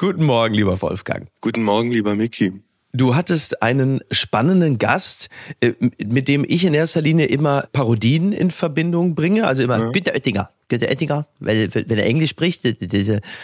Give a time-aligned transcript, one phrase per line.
[0.00, 1.28] Guten Morgen, lieber Wolfgang.
[1.42, 2.54] Guten Morgen, lieber Mickey.
[2.94, 5.28] Du hattest einen spannenden Gast,
[5.60, 9.90] äh, mit dem ich in erster Linie immer Parodien in Verbindung bringe, also immer ja.
[9.90, 10.48] Günter Oettinger.
[10.70, 12.62] Günter Oettinger, weil, wenn er Englisch spricht,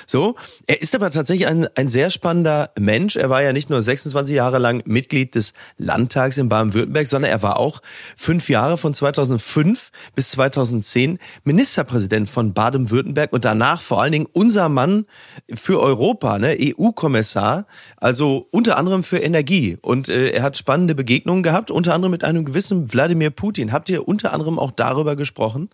[0.07, 0.37] so.
[0.67, 3.17] Er ist aber tatsächlich ein, ein sehr spannender Mensch.
[3.17, 7.43] Er war ja nicht nur 26 Jahre lang Mitglied des Landtags in Baden-Württemberg, sondern er
[7.43, 7.83] war auch
[8.17, 14.69] fünf Jahre von 2005 bis 2010 Ministerpräsident von Baden-Württemberg und danach vor allen Dingen unser
[14.69, 15.07] Mann
[15.53, 17.67] für Europa, ne, EU-Kommissar,
[17.97, 19.79] also unter anderem für Energie.
[19.83, 23.73] Und äh, er hat spannende Begegnungen gehabt, unter anderem mit einem gewissen Wladimir Putin.
[23.73, 25.71] Habt ihr unter anderem auch darüber gesprochen?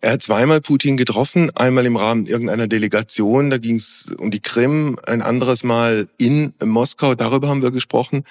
[0.00, 4.40] Er hat zweimal Putin getroffen, einmal im Rahmen irgendeiner Delegation, da ging es um die
[4.40, 8.24] Krim, ein anderes Mal in Moskau, darüber haben wir gesprochen.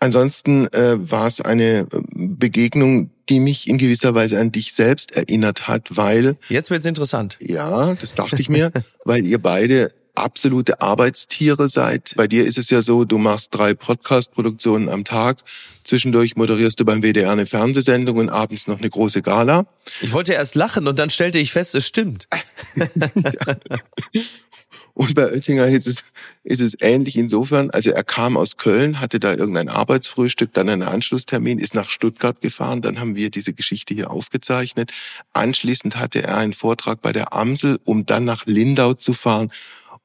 [0.00, 5.66] Ansonsten äh, war es eine Begegnung, die mich in gewisser Weise an dich selbst erinnert
[5.66, 6.36] hat, weil...
[6.48, 7.36] Jetzt wird's interessant.
[7.40, 8.70] Ja, das dachte ich mir,
[9.04, 12.14] weil ihr beide absolute Arbeitstiere seid.
[12.16, 15.38] Bei dir ist es ja so, du machst drei Podcast-Produktionen am Tag.
[15.84, 19.66] Zwischendurch moderierst du beim WDR eine Fernsehsendung und abends noch eine große Gala.
[20.00, 22.28] Ich wollte erst lachen und dann stellte ich fest, es stimmt.
[24.98, 26.10] Und bei Oettinger ist es,
[26.42, 27.70] ist es ähnlich insofern.
[27.70, 32.40] Also er kam aus Köln, hatte da irgendein Arbeitsfrühstück, dann einen Anschlusstermin, ist nach Stuttgart
[32.40, 32.82] gefahren.
[32.82, 34.90] Dann haben wir diese Geschichte hier aufgezeichnet.
[35.32, 39.52] Anschließend hatte er einen Vortrag bei der Amsel, um dann nach Lindau zu fahren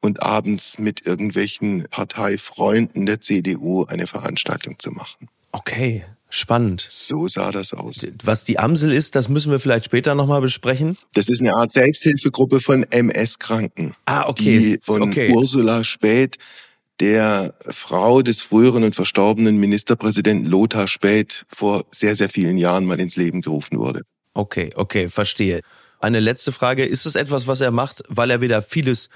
[0.04, 5.30] und abends mit irgendwelchen Parteifreunden der CDU eine Veranstaltung zu machen.
[5.54, 6.86] Okay, spannend.
[6.90, 8.06] So sah das aus.
[8.24, 10.98] Was die Amsel ist, das müssen wir vielleicht später nochmal besprechen.
[11.14, 13.96] Das ist eine Art Selbsthilfegruppe von MS-Kranken.
[14.06, 14.60] Ah, okay.
[14.60, 15.32] Die von okay.
[15.32, 16.38] Ursula Späth,
[17.00, 23.00] der Frau des früheren und verstorbenen Ministerpräsidenten Lothar Späth vor sehr, sehr vielen Jahren mal
[23.00, 24.02] ins Leben gerufen wurde.
[24.34, 25.62] Okay, okay, verstehe.
[26.00, 26.84] Eine letzte Frage.
[26.84, 29.08] Ist es etwas, was er macht, weil er wieder vieles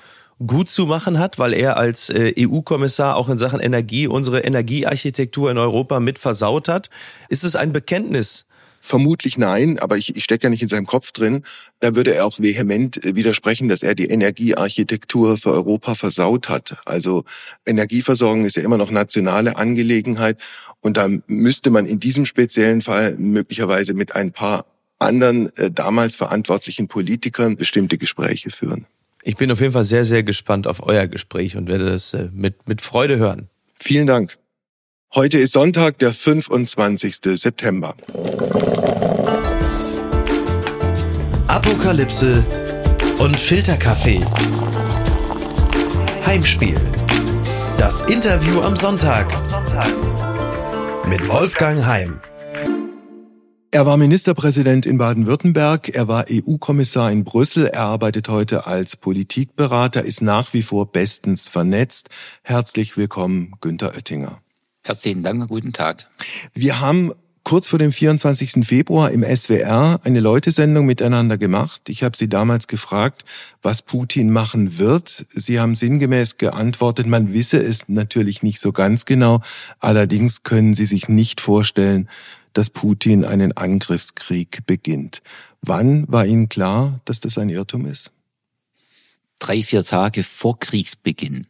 [0.45, 5.49] gut zu machen hat, weil er als äh, EU-Kommissar auch in Sachen Energie unsere Energiearchitektur
[5.49, 6.89] in Europa mit versaut hat.
[7.29, 8.45] Ist es ein Bekenntnis?
[8.79, 11.43] Vermutlich nein, aber ich, ich stecke ja nicht in seinem Kopf drin.
[11.81, 16.77] Da würde er auch vehement äh, widersprechen, dass er die Energiearchitektur für Europa versaut hat.
[16.85, 17.25] Also
[17.65, 20.37] Energieversorgung ist ja immer noch nationale Angelegenheit
[20.81, 24.65] und da müsste man in diesem speziellen Fall möglicherweise mit ein paar
[24.99, 28.85] anderen äh, damals verantwortlichen Politikern bestimmte Gespräche führen.
[29.27, 32.29] Ich bin auf jeden Fall sehr, sehr gespannt auf euer Gespräch und werde das äh,
[32.31, 33.49] mit, mit Freude hören.
[33.75, 34.37] Vielen Dank.
[35.13, 37.17] Heute ist Sonntag, der 25.
[37.33, 37.93] September.
[41.47, 42.41] Apokalypse
[43.19, 44.21] und Filterkaffee.
[46.25, 46.79] Heimspiel.
[47.77, 49.27] Das Interview am Sonntag.
[51.05, 52.21] Mit Wolfgang Heim.
[53.77, 60.03] Er war Ministerpräsident in Baden-Württemberg, er war EU-Kommissar in Brüssel, er arbeitet heute als Politikberater,
[60.03, 62.09] ist nach wie vor bestens vernetzt.
[62.41, 64.41] Herzlich willkommen, Günter Oettinger.
[64.81, 66.09] Herzlichen Dank, guten Tag.
[66.55, 67.11] Wir haben
[67.43, 68.65] kurz vor dem 24.
[68.65, 71.87] Februar im SWR eine Leutesendung miteinander gemacht.
[71.87, 73.25] Ich habe Sie damals gefragt,
[73.61, 75.27] was Putin machen wird.
[75.35, 79.41] Sie haben sinngemäß geantwortet, man wisse es natürlich nicht so ganz genau.
[79.79, 82.09] Allerdings können Sie sich nicht vorstellen,
[82.57, 85.21] dass Putin einen Angriffskrieg beginnt.
[85.61, 88.11] Wann war Ihnen klar, dass das ein Irrtum ist?
[89.37, 91.45] Drei, vier Tage vor Kriegsbeginn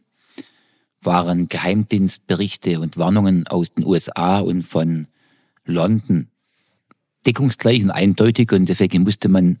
[1.00, 5.06] waren Geheimdienstberichte und Warnungen aus den USA und von
[5.64, 6.28] London
[7.24, 9.60] deckungsgleich und eindeutig und deswegen musste man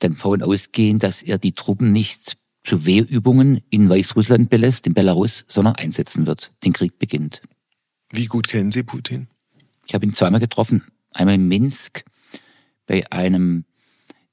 [0.00, 5.44] dann davon ausgehen, dass er die Truppen nicht zu Wehrübungen in Weißrussland belässt, in Belarus,
[5.46, 6.50] sondern einsetzen wird.
[6.64, 7.42] Den Krieg beginnt.
[8.10, 9.28] Wie gut kennen Sie Putin?
[9.88, 10.84] Ich habe ihn zweimal getroffen.
[11.14, 12.04] Einmal in Minsk
[12.86, 13.64] bei einem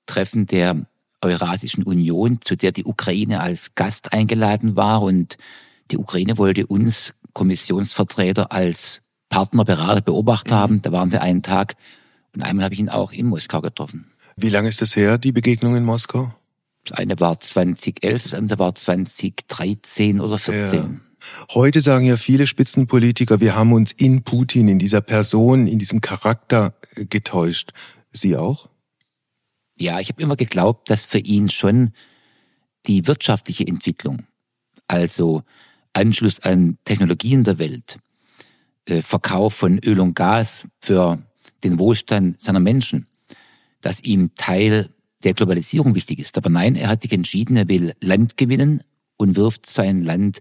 [0.05, 0.85] Treffen der
[1.21, 5.37] Eurasischen Union, zu der die Ukraine als Gast eingeladen war und
[5.91, 10.59] die Ukraine wollte uns Kommissionsvertreter als Partner, Berater, Beobachter mhm.
[10.59, 10.81] haben.
[10.81, 11.75] Da waren wir einen Tag
[12.35, 14.11] und einmal habe ich ihn auch in Moskau getroffen.
[14.35, 16.33] Wie lange ist das her, die Begegnung in Moskau?
[16.83, 20.79] Das eine war 2011, das andere war 2013 oder 2014.
[20.79, 21.14] Ja.
[21.53, 26.01] Heute sagen ja viele Spitzenpolitiker, wir haben uns in Putin, in dieser Person, in diesem
[26.01, 27.71] Charakter äh, getäuscht.
[28.11, 28.69] Sie auch?
[29.77, 31.91] Ja, ich habe immer geglaubt, dass für ihn schon
[32.87, 34.23] die wirtschaftliche Entwicklung,
[34.87, 35.43] also
[35.93, 37.99] Anschluss an Technologien der Welt,
[38.85, 41.21] äh, Verkauf von Öl und Gas für
[41.63, 43.07] den Wohlstand seiner Menschen,
[43.81, 44.89] dass ihm Teil
[45.23, 46.37] der Globalisierung wichtig ist.
[46.37, 48.83] Aber nein, er hat sich entschieden, er will Land gewinnen
[49.17, 50.39] und wirft sein Land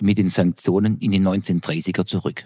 [0.00, 2.44] mit den Sanktionen in die 1930er zurück.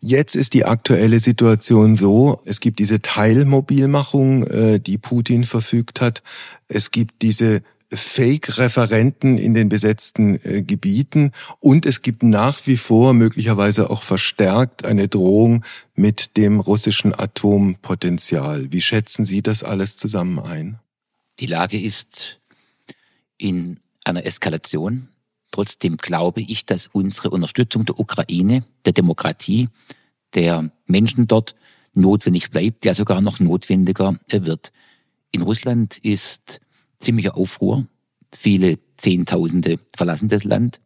[0.00, 6.22] Jetzt ist die aktuelle Situation so, es gibt diese Teilmobilmachung, äh, die Putin verfügt hat.
[6.68, 7.62] Es gibt diese
[7.92, 14.84] Fake-Referenten in den besetzten äh, Gebieten und es gibt nach wie vor möglicherweise auch verstärkt
[14.84, 15.64] eine Drohung
[15.94, 18.72] mit dem russischen Atompotenzial.
[18.72, 20.78] Wie schätzen Sie das alles zusammen ein?
[21.40, 22.38] Die Lage ist
[23.38, 25.08] in einer Eskalation.
[25.50, 29.68] Trotzdem glaube ich, dass unsere Unterstützung der Ukraine, der Demokratie,
[30.34, 31.56] der Menschen dort
[31.92, 34.72] notwendig bleibt, ja sogar noch notwendiger wird.
[35.32, 36.60] In Russland ist
[36.98, 37.86] ziemlicher Aufruhr.
[38.32, 40.80] Viele Zehntausende verlassen das Land.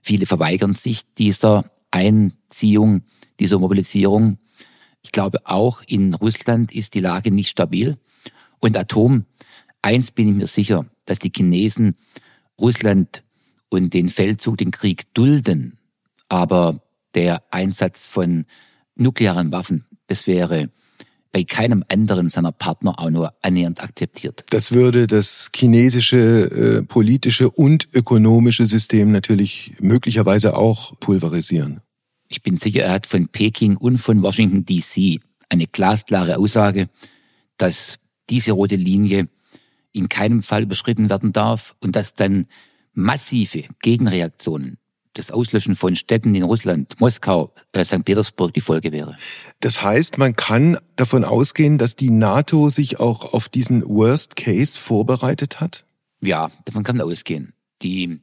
[0.00, 3.02] Viele verweigern sich dieser Einziehung,
[3.38, 4.38] dieser Mobilisierung.
[5.02, 7.98] Ich glaube, auch in Russland ist die Lage nicht stabil.
[8.58, 9.26] Und Atom,
[9.82, 11.96] eins bin ich mir sicher, dass die Chinesen
[12.60, 13.22] Russland
[13.68, 15.78] und den Feldzug, den Krieg dulden.
[16.28, 16.80] Aber
[17.14, 18.46] der Einsatz von
[18.94, 20.70] nuklearen Waffen, das wäre
[21.32, 24.44] bei keinem anderen seiner Partner auch nur annähernd akzeptiert.
[24.50, 26.16] Das würde das chinesische
[26.78, 31.82] äh, politische und ökonomische System natürlich möglicherweise auch pulverisieren.
[32.28, 36.88] Ich bin sicher, er hat von Peking und von Washington DC eine glasklare Aussage,
[37.58, 37.98] dass
[38.30, 39.28] diese rote Linie
[39.92, 42.46] in keinem Fall überschritten werden darf und dass dann
[42.96, 44.78] massive Gegenreaktionen
[45.16, 48.04] das Auslöschen von Städten in Russland, Moskau, äh, St.
[48.04, 49.16] Petersburg die Folge wäre.
[49.60, 54.78] Das heißt, man kann davon ausgehen, dass die NATO sich auch auf diesen Worst Case
[54.78, 55.84] vorbereitet hat?
[56.20, 57.54] Ja, davon kann man ausgehen.
[57.82, 58.20] Die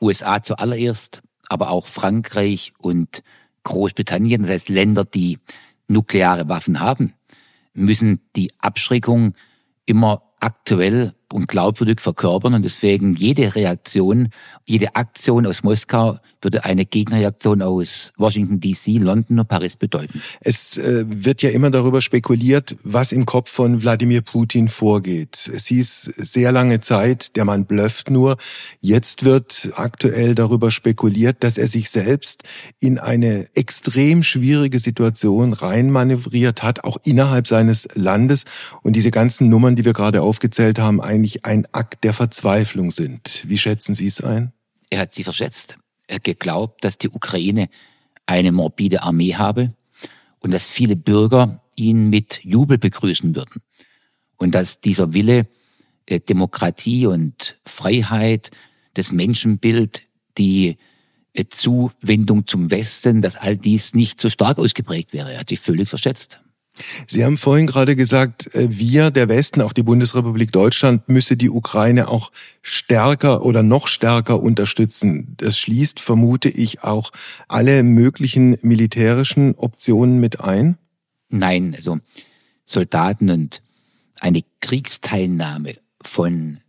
[0.00, 3.22] USA zuallererst, aber auch Frankreich und
[3.64, 5.38] Großbritannien, das heißt Länder, die
[5.88, 7.14] nukleare Waffen haben,
[7.72, 9.34] müssen die Abschreckung
[9.86, 14.28] immer aktuell und glaubwürdig verkörpern und deswegen jede Reaktion,
[14.64, 20.22] jede Aktion aus Moskau würde eine Gegenreaktion aus Washington DC, London und Paris bedeuten.
[20.40, 25.50] Es äh, wird ja immer darüber spekuliert, was im Kopf von Wladimir Putin vorgeht.
[25.52, 28.36] Es hieß sehr lange Zeit, der Mann blöfft nur.
[28.80, 32.44] Jetzt wird aktuell darüber spekuliert, dass er sich selbst
[32.78, 38.44] in eine extrem schwierige Situation reinmanövriert hat, auch innerhalb seines Landes
[38.82, 43.44] und diese ganzen Nummern, die wir gerade aufgezählt haben, eigentlich ein Akt der Verzweiflung sind.
[43.46, 44.52] Wie schätzen Sie es ein?
[44.90, 45.78] Er hat sie verschätzt.
[46.06, 47.68] Er geglaubt, dass die Ukraine
[48.26, 49.72] eine morbide Armee habe
[50.40, 53.62] und dass viele Bürger ihn mit Jubel begrüßen würden.
[54.36, 55.48] Und dass dieser Wille,
[56.04, 58.50] äh, Demokratie und Freiheit,
[58.94, 60.02] das Menschenbild,
[60.38, 60.76] die
[61.32, 65.32] äh, Zuwendung zum Westen, dass all dies nicht so stark ausgeprägt wäre.
[65.32, 66.42] Er hat sich völlig verschätzt.
[67.06, 71.50] Sie haben vorhin gerade gesagt, äh, wir, der Westen, auch die Bundesrepublik Deutschland, müsse die
[71.50, 72.32] Ukraine auch
[72.62, 75.34] stärker oder noch stärker unterstützen.
[75.38, 77.10] Das schließt, vermute ich, auch
[77.48, 80.78] alle möglichen militärischen Optionen mit ein?
[81.28, 81.98] Nein, also
[82.64, 83.62] Soldaten und
[84.20, 86.60] eine Kriegsteilnahme von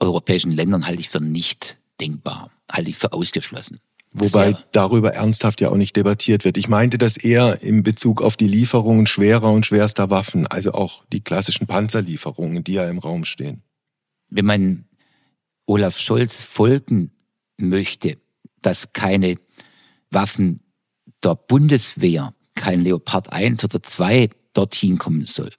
[0.00, 3.80] europäischen Ländern halte ich für nicht denkbar, halte ich für ausgeschlossen.
[4.14, 4.58] Wobei ja.
[4.72, 6.58] darüber ernsthaft ja auch nicht debattiert wird.
[6.58, 11.04] Ich meinte das eher in Bezug auf die Lieferungen schwerer und schwerster Waffen, also auch
[11.12, 13.62] die klassischen Panzerlieferungen, die ja im Raum stehen.
[14.28, 14.84] Wenn man
[15.66, 17.10] Olaf Scholz folgen
[17.58, 18.18] möchte,
[18.60, 19.36] dass keine
[20.10, 20.60] Waffen
[21.24, 25.52] der Bundeswehr, kein Leopard 1 oder 2 dorthin kommen soll,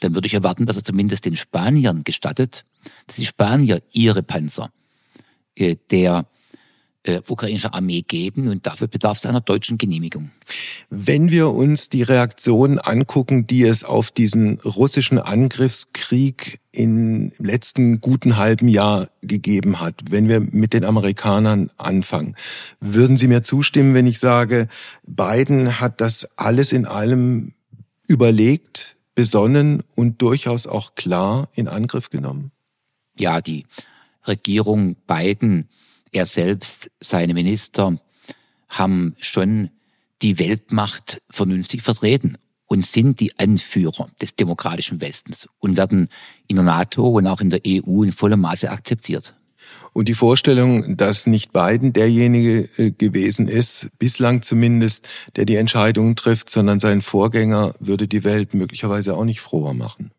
[0.00, 2.64] dann würde ich erwarten, dass er zumindest den Spaniern gestattet,
[3.06, 4.72] dass die Spanier ihre Panzer
[5.54, 6.26] äh, der
[7.04, 10.30] äh, ukrainischer Armee geben und dafür bedarf es einer deutschen Genehmigung.
[10.90, 18.36] Wenn wir uns die Reaktionen angucken, die es auf diesen russischen Angriffskrieg im letzten guten
[18.36, 22.36] halben Jahr gegeben hat, wenn wir mit den Amerikanern anfangen,
[22.80, 24.68] würden Sie mir zustimmen, wenn ich sage,
[25.06, 27.52] Biden hat das alles in allem
[28.06, 32.52] überlegt, besonnen und durchaus auch klar in Angriff genommen?
[33.16, 33.66] Ja, die
[34.26, 35.68] Regierung Biden
[36.12, 37.98] er selbst, seine Minister
[38.68, 39.70] haben schon
[40.22, 42.36] die Weltmacht vernünftig vertreten
[42.66, 46.08] und sind die Anführer des demokratischen Westens und werden
[46.46, 49.34] in der NATO und auch in der EU in vollem Maße akzeptiert.
[49.92, 56.14] Und die Vorstellung, dass nicht Biden derjenige äh, gewesen ist, bislang zumindest, der die Entscheidungen
[56.14, 60.12] trifft, sondern sein Vorgänger, würde die Welt möglicherweise auch nicht froher machen.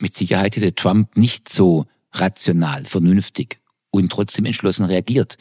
[0.00, 3.58] Mit Sicherheit hätte Trump nicht so rational, vernünftig
[3.94, 5.38] und trotzdem entschlossen reagiert.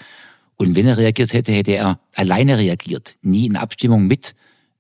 [0.56, 4.36] Und wenn er reagiert hätte, hätte er alleine reagiert, nie in Abstimmung mit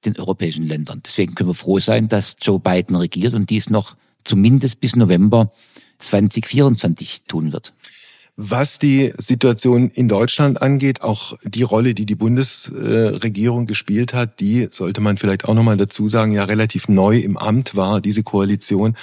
[0.06, 1.01] den europäischen Ländern.
[1.06, 5.51] Deswegen können wir froh sein, dass Joe Biden regiert und dies noch zumindest bis November
[5.98, 7.74] 2024 tun wird.
[8.36, 14.70] Was die Situation in Deutschland angeht, auch die Rolle, die die Bundesregierung gespielt hat, die
[14.72, 18.96] sollte man vielleicht auch nochmal dazu sagen, ja relativ neu im Amt war, diese Koalition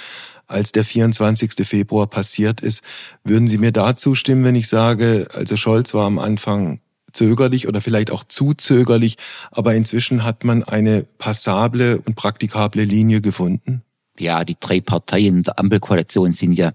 [0.51, 1.65] als der 24.
[1.67, 2.83] Februar passiert ist.
[3.23, 6.79] Würden Sie mir da zustimmen, wenn ich sage, also Scholz war am Anfang
[7.13, 9.17] zögerlich oder vielleicht auch zu zögerlich,
[9.51, 13.83] aber inzwischen hat man eine passable und praktikable Linie gefunden?
[14.19, 16.73] Ja, die drei Parteien der Ampelkoalition sind ja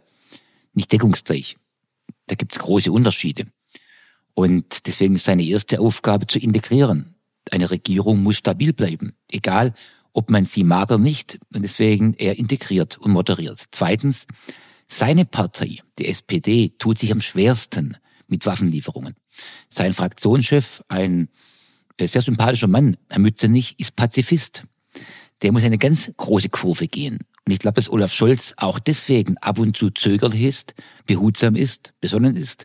[0.75, 1.57] nicht deckungsgleich.
[2.27, 3.47] Da gibt es große Unterschiede.
[4.35, 7.15] Und deswegen ist seine erste Aufgabe zu integrieren.
[7.51, 9.73] Eine Regierung muss stabil bleiben, egal
[10.17, 11.39] ob man sie mag oder nicht.
[11.53, 13.63] Und deswegen er integriert und moderiert.
[13.71, 14.27] Zweitens,
[14.87, 19.15] seine Partei, die SPD, tut sich am schwersten mit Waffenlieferungen.
[19.69, 21.29] Sein Fraktionschef, ein
[21.99, 24.65] äh, sehr sympathischer Mann, Herr Mützenich, ist Pazifist.
[25.43, 27.19] Der muss eine ganz große Kurve gehen.
[27.45, 31.93] Und ich glaube, dass Olaf Scholz auch deswegen ab und zu zögerlich ist, behutsam ist,
[32.01, 32.65] besonnen ist,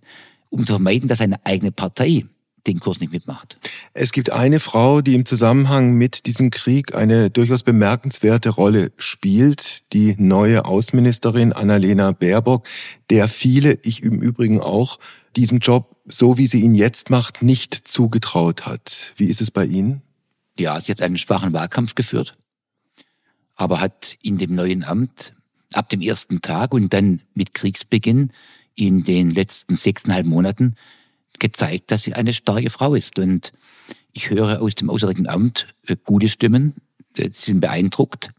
[0.50, 2.26] um zu vermeiden, dass seine eigene Partei
[2.68, 3.58] den Kurs nicht mitmacht.
[3.94, 9.92] Es gibt eine Frau, die im Zusammenhang mit diesem Krieg eine durchaus bemerkenswerte Rolle spielt,
[9.94, 12.68] die neue Außenministerin Annalena Baerbock,
[13.10, 15.00] der viele, ich im Übrigen auch,
[15.36, 19.14] diesem Job, so wie sie ihn jetzt macht, nicht zugetraut hat.
[19.16, 20.02] Wie ist es bei Ihnen?
[20.60, 22.38] Ja, sie hat einen schwachen Wahlkampf geführt,
[23.56, 25.34] aber hat in dem neuen Amt
[25.74, 28.32] ab dem ersten Tag und dann mit Kriegsbeginn
[28.76, 30.76] in den letzten sechseinhalb Monaten
[31.40, 33.20] gezeigt, dass sie eine starke Frau ist.
[33.20, 33.52] Und
[34.14, 36.76] ich höre aus dem Auswärtigen Amt äh, gute Stimmen,
[37.18, 38.32] äh, sie sind beeindruckt.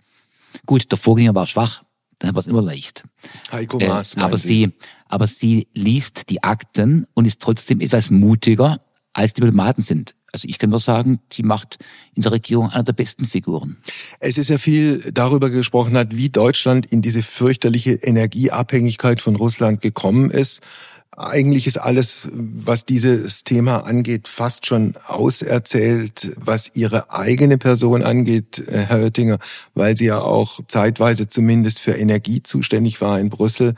[0.66, 1.82] Gut, der Vorgänger war schwach,
[2.18, 3.04] dann war es immer leicht.
[3.50, 4.72] Heiko äh, Maas, äh, aber sie,
[5.08, 8.80] aber sie liest die Akten und ist trotzdem etwas mutiger,
[9.12, 10.14] als Diplomaten sind.
[10.32, 11.78] Also ich kann nur sagen, die macht
[12.14, 13.76] in der Regierung einer der besten Figuren.
[14.18, 19.82] Es ist ja viel darüber gesprochen hat, wie Deutschland in diese fürchterliche Energieabhängigkeit von Russland
[19.82, 20.62] gekommen ist.
[21.14, 28.66] Eigentlich ist alles, was dieses Thema angeht, fast schon auserzählt, was Ihre eigene Person angeht,
[28.66, 29.38] äh, Herr Oettinger,
[29.75, 33.75] weil Sie ja auch zeitweise zumindest für Energie zuständig war in Brüssel.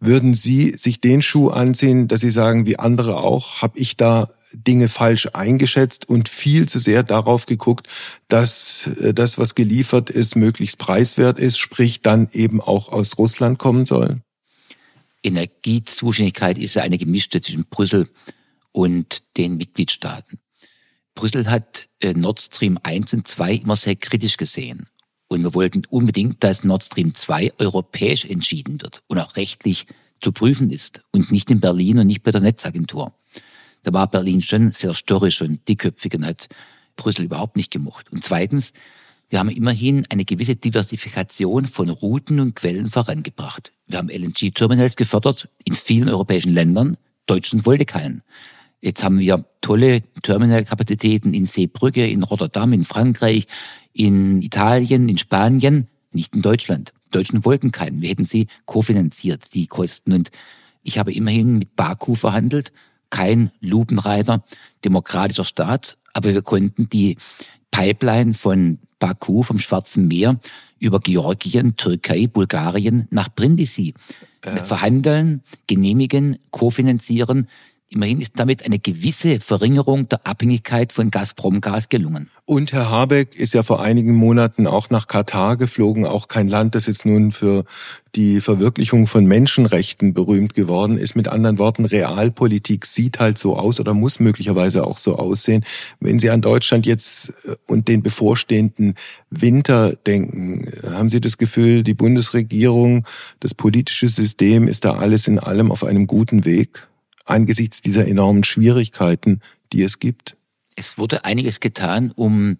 [0.00, 4.28] Würden Sie sich den Schuh anziehen, dass Sie sagen, wie andere auch, habe ich da
[4.52, 7.88] Dinge falsch eingeschätzt und viel zu sehr darauf geguckt,
[8.28, 13.58] dass äh, das, was geliefert ist, möglichst preiswert ist, sprich dann eben auch aus Russland
[13.58, 14.20] kommen soll?
[15.26, 18.08] Energiezuständigkeit ist ja eine gemischte zwischen Brüssel
[18.72, 20.38] und den Mitgliedstaaten.
[21.14, 24.86] Brüssel hat äh, Nord Stream 1 und 2 immer sehr kritisch gesehen.
[25.28, 29.86] Und wir wollten unbedingt, dass Nord Stream 2 europäisch entschieden wird und auch rechtlich
[30.20, 33.12] zu prüfen ist und nicht in Berlin und nicht bei der Netzagentur.
[33.82, 36.48] Da war Berlin schon sehr störrisch und dickköpfig und hat
[36.96, 38.12] Brüssel überhaupt nicht gemocht.
[38.12, 38.72] Und zweitens,
[39.28, 43.72] wir haben immerhin eine gewisse Diversifikation von Routen und Quellen vorangebracht.
[43.86, 46.96] Wir haben LNG-Terminals gefördert in vielen europäischen Ländern.
[47.26, 48.22] Deutschland wollte keinen.
[48.80, 53.46] Jetzt haben wir tolle Terminalkapazitäten in Seebrücke, in Rotterdam, in Frankreich,
[53.92, 56.92] in Italien, in Spanien, nicht in Deutschland.
[57.10, 58.02] Deutschen wollten keinen.
[58.02, 60.12] Wir hätten sie kofinanziert, die Kosten.
[60.12, 60.30] Und
[60.82, 62.72] ich habe immerhin mit Baku verhandelt.
[63.10, 64.44] Kein Lupenreiter,
[64.84, 65.98] demokratischer Staat.
[66.12, 67.16] Aber wir konnten die
[67.70, 70.38] Pipeline von Baku vom Schwarzen Meer
[70.78, 73.94] über Georgien, Türkei, Bulgarien nach Brindisi
[74.42, 74.56] äh.
[74.64, 77.48] verhandeln, genehmigen, kofinanzieren.
[77.88, 82.30] Immerhin ist damit eine gewisse Verringerung der Abhängigkeit von Gazprom-Gas gelungen.
[82.44, 86.74] Und Herr Habeck ist ja vor einigen Monaten auch nach Katar geflogen, auch kein Land,
[86.74, 87.64] das jetzt nun für
[88.16, 91.14] die Verwirklichung von Menschenrechten berühmt geworden ist.
[91.14, 95.64] Mit anderen Worten, Realpolitik sieht halt so aus oder muss möglicherweise auch so aussehen.
[96.00, 98.96] Wenn Sie an Deutschland jetzt äh, und den bevorstehenden
[99.30, 103.06] Winter denken, haben Sie das Gefühl, die Bundesregierung,
[103.38, 106.88] das politische System ist da alles in allem auf einem guten Weg?
[107.26, 109.40] Angesichts dieser enormen Schwierigkeiten,
[109.72, 110.36] die es gibt?
[110.76, 112.58] Es wurde einiges getan, um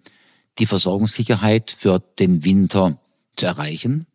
[0.59, 2.99] die Versorgungssicherheit für den Winter
[3.35, 4.07] zu erreichen,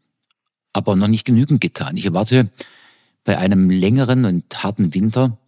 [0.73, 1.97] aber noch nicht genügend getan.
[1.97, 2.51] Ich erwarte
[3.25, 5.39] bei einem längeren und harten Winter,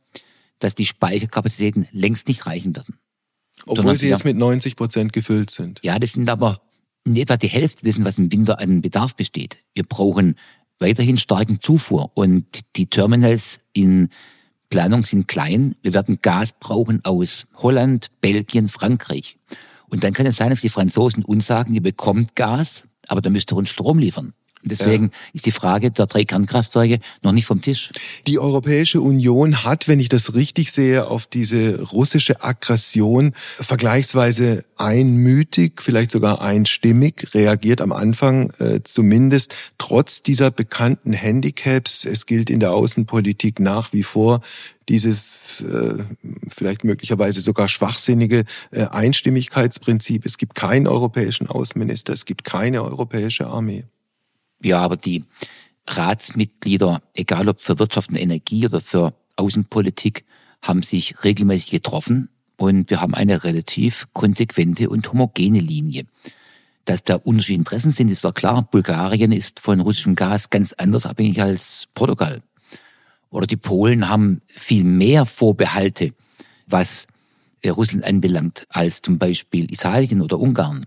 [0.58, 2.98] dass die Speicherkapazitäten längst nicht reichen werden.
[3.66, 5.80] Obwohl sie jetzt mit 90 Prozent gefüllt sind.
[5.82, 6.60] Ja, das sind aber
[7.04, 9.58] in etwa die Hälfte dessen, was im Winter an Bedarf besteht.
[9.74, 10.36] Wir brauchen
[10.78, 12.46] weiterhin starken Zufuhr und
[12.76, 14.08] die Terminals in
[14.74, 15.76] Planungen sind klein.
[15.82, 19.36] Wir werden Gas brauchen aus Holland, Belgien, Frankreich.
[19.88, 23.34] Und dann kann es sein, dass die Franzosen uns sagen, ihr bekommt Gas, aber dann
[23.34, 24.32] müsst ihr uns Strom liefern.
[24.64, 25.10] Deswegen ja.
[25.34, 27.90] ist die Frage der drei Kernkraftwerke noch nicht vom Tisch.
[28.26, 35.82] Die Europäische Union hat, wenn ich das richtig sehe, auf diese russische Aggression vergleichsweise einmütig,
[35.82, 42.04] vielleicht sogar einstimmig reagiert am Anfang äh, zumindest, trotz dieser bekannten Handicaps.
[42.04, 44.40] Es gilt in der Außenpolitik nach wie vor
[44.88, 46.02] dieses äh,
[46.48, 50.26] vielleicht möglicherweise sogar schwachsinnige äh, Einstimmigkeitsprinzip.
[50.26, 53.84] Es gibt keinen europäischen Außenminister, es gibt keine europäische Armee.
[54.64, 55.24] Ja, aber die
[55.86, 60.24] Ratsmitglieder, egal ob für Wirtschaft und Energie oder für Außenpolitik,
[60.62, 66.06] haben sich regelmäßig getroffen und wir haben eine relativ konsequente und homogene Linie.
[66.86, 68.66] Dass da unterschiedliche Interessen sind, ist doch klar.
[68.70, 72.42] Bulgarien ist von russischem Gas ganz anders abhängig als Portugal.
[73.30, 76.12] Oder die Polen haben viel mehr Vorbehalte,
[76.66, 77.06] was
[77.62, 80.86] äh, Russland anbelangt, als zum Beispiel Italien oder Ungarn.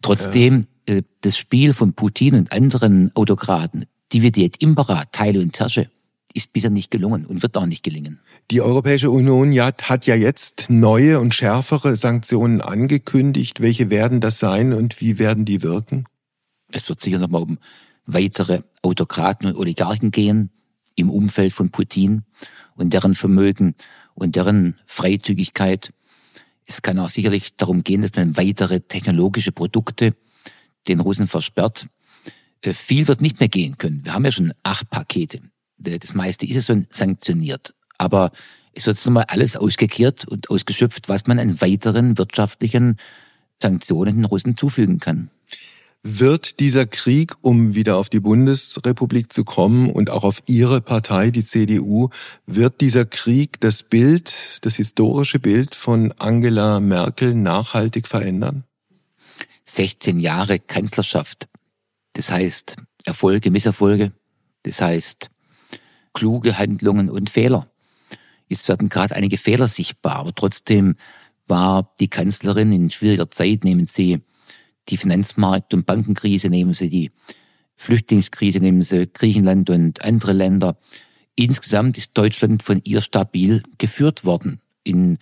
[0.00, 0.66] Trotzdem, ja.
[0.88, 5.90] Äh, das Spiel von Putin und anderen Autokraten, Divide et Impera, Teile und Herrsche,
[6.34, 8.20] ist bisher nicht gelungen und wird auch nicht gelingen.
[8.50, 13.60] Die Europäische Union hat ja jetzt neue und schärfere Sanktionen angekündigt.
[13.60, 16.04] Welche werden das sein und wie werden die wirken?
[16.70, 17.58] Es wird sicher nochmal um
[18.06, 20.50] weitere Autokraten und Oligarchen gehen
[20.94, 22.22] im Umfeld von Putin
[22.74, 23.74] und deren Vermögen
[24.14, 25.92] und deren Freizügigkeit.
[26.66, 30.14] Es kann auch sicherlich darum gehen, dass man weitere technologische Produkte
[30.88, 31.86] den Russen versperrt.
[32.62, 34.04] Äh, viel wird nicht mehr gehen können.
[34.04, 35.40] Wir haben ja schon acht Pakete.
[35.78, 37.74] Das meiste ist es schon sanktioniert.
[37.98, 38.32] Aber
[38.72, 42.96] es wird nochmal alles ausgekehrt und ausgeschöpft, was man an weiteren wirtschaftlichen
[43.60, 45.30] Sanktionen den Russen zufügen kann.
[46.04, 51.30] Wird dieser Krieg, um wieder auf die Bundesrepublik zu kommen und auch auf Ihre Partei,
[51.30, 52.10] die CDU,
[52.46, 58.64] wird dieser Krieg das Bild, das historische Bild von Angela Merkel nachhaltig verändern?
[59.68, 61.48] 16 Jahre Kanzlerschaft.
[62.14, 64.12] Das heißt Erfolge, Misserfolge.
[64.62, 65.30] Das heißt
[66.14, 67.70] kluge Handlungen und Fehler.
[68.48, 70.96] Jetzt werden gerade einige Fehler sichtbar, aber trotzdem
[71.46, 74.20] war die Kanzlerin in schwieriger Zeit, nehmen Sie
[74.88, 77.10] die Finanzmarkt- und Bankenkrise, nehmen Sie die
[77.76, 80.78] Flüchtlingskrise, nehmen Sie Griechenland und andere Länder.
[81.36, 84.60] Insgesamt ist Deutschland von ihr stabil geführt worden.
[84.82, 85.18] In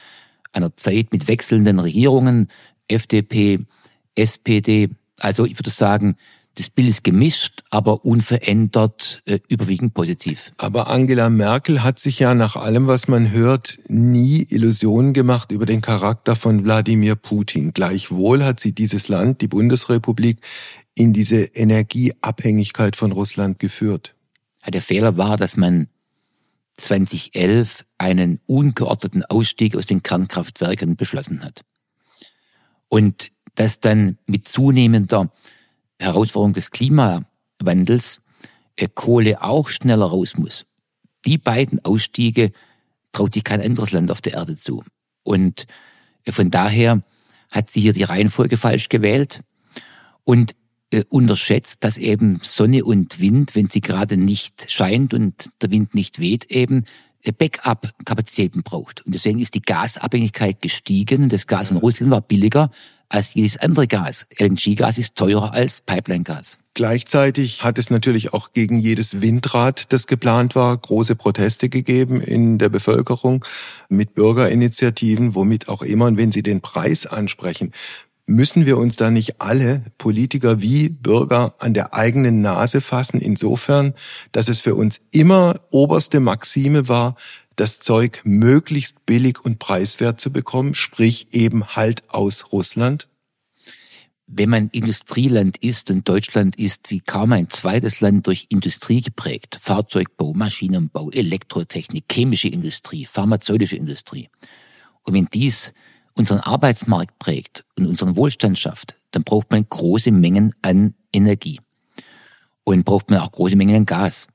[0.52, 2.48] einer Zeit mit wechselnden Regierungen,
[2.88, 3.66] FDP,
[4.16, 4.90] SPD.
[5.20, 6.16] Also ich würde sagen,
[6.56, 10.52] das Bild ist gemischt, aber unverändert, äh, überwiegend positiv.
[10.56, 15.66] Aber Angela Merkel hat sich ja nach allem, was man hört, nie Illusionen gemacht über
[15.66, 17.74] den Charakter von Wladimir Putin.
[17.74, 20.38] Gleichwohl hat sie dieses Land, die Bundesrepublik,
[20.94, 24.14] in diese Energieabhängigkeit von Russland geführt.
[24.66, 25.88] Der Fehler war, dass man
[26.78, 31.64] 2011 einen ungeordneten Ausstieg aus den Kernkraftwerken beschlossen hat.
[32.88, 35.30] Und dass dann mit zunehmender
[35.98, 38.20] Herausforderung des Klimawandels
[38.76, 40.66] äh, Kohle auch schneller raus muss.
[41.24, 42.52] Die beiden Ausstiege
[43.12, 44.84] traut sich kein anderes Land auf der Erde zu.
[45.24, 45.66] Und
[46.24, 47.02] äh, von daher
[47.50, 49.42] hat sie hier die Reihenfolge falsch gewählt
[50.24, 50.54] und
[50.90, 55.94] äh, unterschätzt, dass eben Sonne und Wind, wenn sie gerade nicht scheint und der Wind
[55.94, 56.84] nicht weht, eben
[57.22, 59.04] äh, Backup-Kapazitäten braucht.
[59.06, 61.28] Und deswegen ist die Gasabhängigkeit gestiegen.
[61.28, 62.70] Das Gas in Russland war billiger
[63.08, 64.26] als jedes andere Gas.
[64.38, 66.58] LNG-Gas ist teurer als Pipeline-Gas.
[66.74, 72.58] Gleichzeitig hat es natürlich auch gegen jedes Windrad, das geplant war, große Proteste gegeben in
[72.58, 73.44] der Bevölkerung
[73.88, 77.72] mit Bürgerinitiativen, womit auch immer, und wenn Sie den Preis ansprechen,
[78.26, 83.94] müssen wir uns da nicht alle, Politiker wie Bürger, an der eigenen Nase fassen, insofern,
[84.32, 87.16] dass es für uns immer oberste Maxime war,
[87.56, 93.08] das Zeug möglichst billig und preiswert zu bekommen, sprich eben halt aus Russland?
[94.28, 99.58] Wenn man Industrieland ist und Deutschland ist wie kaum ein zweites Land durch Industrie geprägt,
[99.60, 104.28] Fahrzeugbau, Maschinenbau, Elektrotechnik, chemische Industrie, pharmazeutische Industrie.
[105.02, 105.72] Und wenn dies
[106.14, 111.60] unseren Arbeitsmarkt prägt und unseren Wohlstand schafft, dann braucht man große Mengen an Energie.
[112.64, 114.26] Und braucht man auch große Mengen an Gas.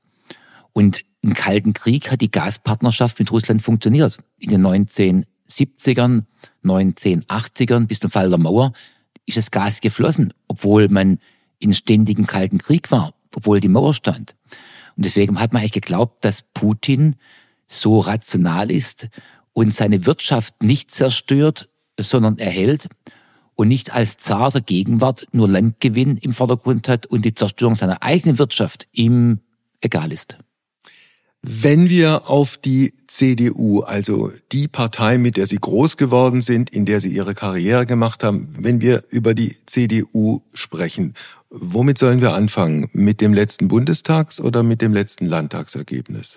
[0.72, 4.18] Und im Kalten Krieg hat die Gaspartnerschaft mit Russland funktioniert.
[4.38, 6.24] In den 1970ern,
[6.64, 8.72] 1980ern bis zum Fall der Mauer
[9.24, 11.18] ist das Gas geflossen, obwohl man
[11.60, 14.34] in ständigen Kalten Krieg war, obwohl die Mauer stand.
[14.96, 17.16] Und deswegen hat man eigentlich geglaubt, dass Putin
[17.68, 19.08] so rational ist
[19.52, 22.88] und seine Wirtschaft nicht zerstört, sondern erhält
[23.54, 28.02] und nicht als Zar der Gegenwart nur Landgewinn im Vordergrund hat und die Zerstörung seiner
[28.02, 29.40] eigenen Wirtschaft ihm
[29.80, 30.38] egal ist.
[31.44, 36.86] Wenn wir auf die CDU, also die Partei, mit der Sie groß geworden sind, in
[36.86, 41.14] der Sie Ihre Karriere gemacht haben, wenn wir über die CDU sprechen,
[41.50, 42.90] womit sollen wir anfangen?
[42.92, 46.36] Mit dem letzten Bundestags- oder mit dem letzten Landtagsergebnis?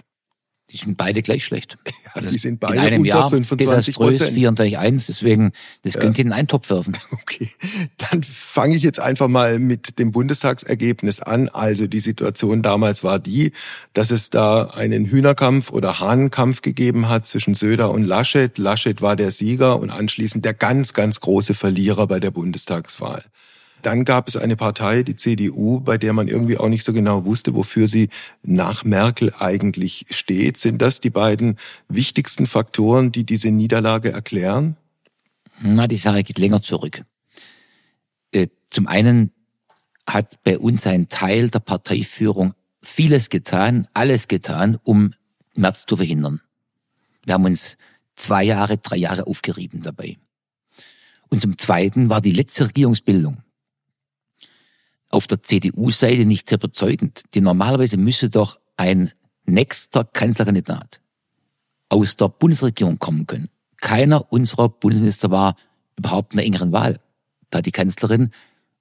[0.71, 1.78] Die sind beide gleich schlecht.
[2.15, 4.38] Ja, die sind beide in einem unter Jahr 25 Prozent.
[4.38, 5.51] 24,1, deswegen,
[5.82, 6.95] das können Sie in einen Topf werfen.
[7.12, 7.49] Okay,
[7.97, 11.49] dann fange ich jetzt einfach mal mit dem Bundestagsergebnis an.
[11.49, 13.51] Also die Situation damals war die,
[13.93, 18.58] dass es da einen Hühnerkampf oder Hahnenkampf gegeben hat zwischen Söder und Laschet.
[18.58, 23.25] Laschet war der Sieger und anschließend der ganz, ganz große Verlierer bei der Bundestagswahl.
[23.86, 27.26] Dann gab es eine Partei, die CDU, bei der man irgendwie auch nicht so genau
[27.26, 28.10] wusste, wofür sie
[28.41, 30.58] nach Merkel eigentlich steht.
[30.58, 34.76] Sind das die beiden wichtigsten Faktoren, die diese Niederlage erklären?
[35.62, 37.06] Na, die Sache geht länger zurück.
[38.32, 39.32] Äh, zum einen
[40.08, 45.13] hat bei uns ein Teil der Parteiführung vieles getan, alles getan, um
[45.54, 46.41] März zu verhindern.
[47.24, 47.78] Wir haben uns
[48.15, 50.17] zwei Jahre, drei Jahre aufgerieben dabei.
[51.30, 53.45] Und zum Zweiten war die letzte Regierungsbildung
[55.15, 57.23] auf der CDU-Seite nicht sehr überzeugend.
[57.34, 59.12] Die normalerweise müsse doch ein
[59.45, 60.99] nächster Kanzlerkandidat
[61.88, 63.49] aus der Bundesregierung kommen können.
[63.80, 65.56] Keiner unserer Bundesminister war
[65.97, 66.99] überhaupt in der engeren Wahl.
[67.49, 68.32] Da hat die Kanzlerin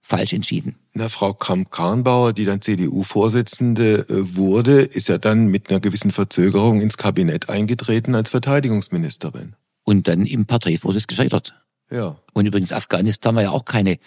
[0.00, 0.76] falsch entschieden.
[0.92, 6.80] Na, Frau Kramp-Karrenbauer, die dann CDU-Vorsitzende äh, wurde, ist ja dann mit einer gewissen Verzögerung
[6.80, 9.54] ins Kabinett eingetreten als Verteidigungsministerin.
[9.84, 11.54] Und dann im Parteivorsitz gescheitert.
[11.90, 12.16] Ja.
[12.32, 13.98] Und übrigens Afghanistan war ja auch keine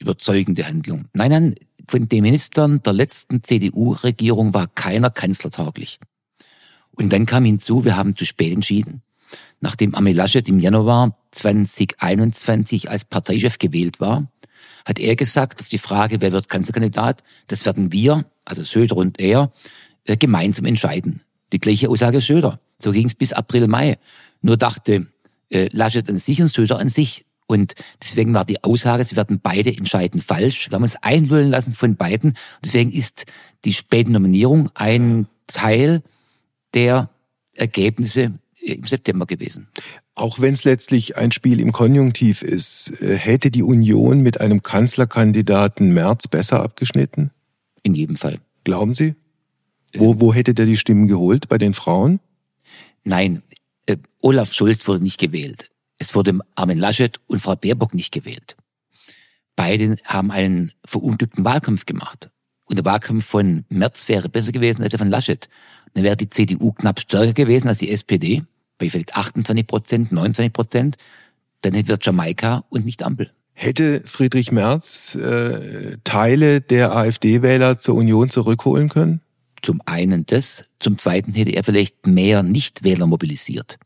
[0.00, 1.06] überzeugende Handlung.
[1.14, 1.54] Nein, nein,
[1.86, 5.98] von den Ministern der letzten CDU-Regierung war keiner kanzlertauglich.
[6.92, 9.02] Und dann kam hinzu, wir haben zu spät entschieden.
[9.60, 14.30] Nachdem Armin Laschet im Januar 2021 als Parteichef gewählt war,
[14.84, 19.20] hat er gesagt, auf die Frage, wer wird Kanzlerkandidat, das werden wir, also Söder und
[19.20, 19.52] er,
[20.04, 21.20] äh, gemeinsam entscheiden.
[21.52, 22.60] Die gleiche Aussage Söder.
[22.78, 23.98] So ging es bis April, Mai.
[24.40, 25.06] Nur dachte
[25.50, 27.26] äh, Laschet an sich und Söder an sich.
[27.50, 30.70] Und deswegen war die Aussage, sie werden beide entscheiden falsch.
[30.70, 32.34] Wir haben uns einlullen lassen von beiden.
[32.64, 33.26] Deswegen ist
[33.64, 36.00] die späte Nominierung ein Teil
[36.74, 37.10] der
[37.54, 39.66] Ergebnisse im September gewesen.
[40.14, 44.62] Auch wenn es letztlich ein Spiel im Konjunktiv ist, äh, hätte die Union mit einem
[44.62, 47.32] Kanzlerkandidaten März besser abgeschnitten?
[47.82, 48.38] In jedem Fall.
[48.62, 49.16] Glauben Sie?
[49.92, 51.48] Wo, wo hätte der die Stimmen geholt?
[51.48, 52.20] Bei den Frauen?
[53.02, 53.42] Nein,
[53.86, 55.68] äh, Olaf Scholz wurde nicht gewählt.
[56.00, 58.56] Es wurde Armin Laschet und Frau Baerbock nicht gewählt.
[59.54, 62.30] Beide haben einen verunglückten Wahlkampf gemacht.
[62.64, 65.48] Und der Wahlkampf von Merz wäre besser gewesen als der von Laschet.
[65.92, 68.44] Dann wäre die CDU knapp stärker gewesen als die SPD,
[68.78, 70.96] bei vielleicht 28 Prozent, 29 Prozent.
[71.60, 73.30] Dann hätten wir Jamaika und nicht Ampel.
[73.52, 79.20] Hätte Friedrich Merz äh, Teile der AfD-Wähler zur Union zurückholen können?
[79.60, 83.78] Zum einen das, zum zweiten hätte er vielleicht mehr Nichtwähler mobilisiert.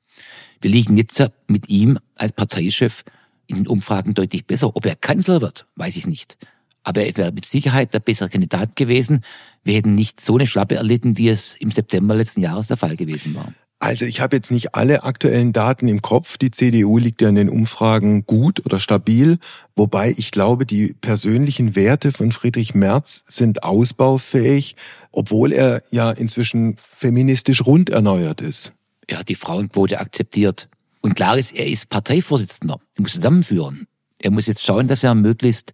[0.65, 3.05] Wir liegen jetzt mit ihm als Parteichef
[3.47, 4.75] in den Umfragen deutlich besser.
[4.75, 6.39] Ob er Kanzler wird, weiß ich nicht.
[6.83, 9.21] Aber er wäre mit Sicherheit der bessere Kandidat gewesen.
[9.63, 12.97] Wir hätten nicht so eine Schlappe erlitten, wie es im September letzten Jahres der Fall
[12.97, 13.53] gewesen war.
[13.79, 16.39] Also ich habe jetzt nicht alle aktuellen Daten im Kopf.
[16.39, 19.37] Die CDU liegt ja in den Umfragen gut oder stabil,
[19.77, 24.77] wobei ich glaube, die persönlichen Werte von Friedrich Merz sind ausbaufähig,
[25.13, 28.73] obwohl er ja inzwischen feministisch rund erneuert ist
[29.07, 30.69] er hat die Frauenquote akzeptiert.
[31.01, 32.79] Und klar ist, er ist Parteivorsitzender.
[32.97, 33.87] Er muss zusammenführen.
[34.19, 35.73] Er muss jetzt schauen, dass er möglichst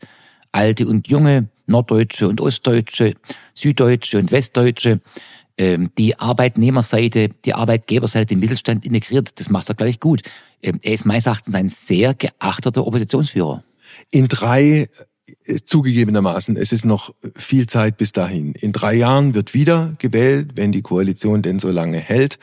[0.53, 3.15] alte und junge, Norddeutsche und Ostdeutsche,
[3.55, 5.01] Süddeutsche und Westdeutsche,
[5.57, 9.39] ähm, die Arbeitnehmerseite, die Arbeitgeberseite, den Mittelstand integriert.
[9.39, 10.23] Das macht er gleich gut.
[10.63, 13.63] Ähm, er ist meines Erachtens ein sehr geachteter Oppositionsführer.
[14.11, 14.89] In drei
[15.65, 18.53] zugegebenermaßen, es ist noch viel Zeit bis dahin.
[18.53, 22.39] In drei Jahren wird wieder gewählt, wenn die Koalition denn so lange hält.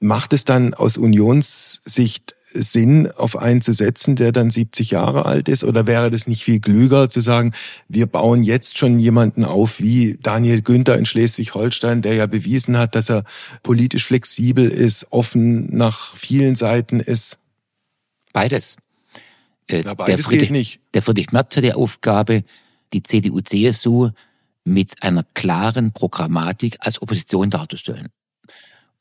[0.00, 5.48] Macht es dann aus Unionssicht Sinn, auf einen zu setzen, der dann 70 Jahre alt
[5.48, 5.64] ist?
[5.64, 7.52] Oder wäre das nicht viel klüger zu sagen,
[7.88, 12.94] wir bauen jetzt schon jemanden auf wie Daniel Günther in Schleswig-Holstein, der ja bewiesen hat,
[12.94, 13.24] dass er
[13.62, 17.38] politisch flexibel ist, offen nach vielen Seiten ist?
[18.32, 18.76] Beides.
[19.68, 20.80] Äh, Na, der, Friedrich, nicht.
[20.94, 22.44] der Friedrich Merz hat die Aufgabe,
[22.92, 24.10] die CDU-CSU
[24.64, 28.08] mit einer klaren Programmatik als Opposition darzustellen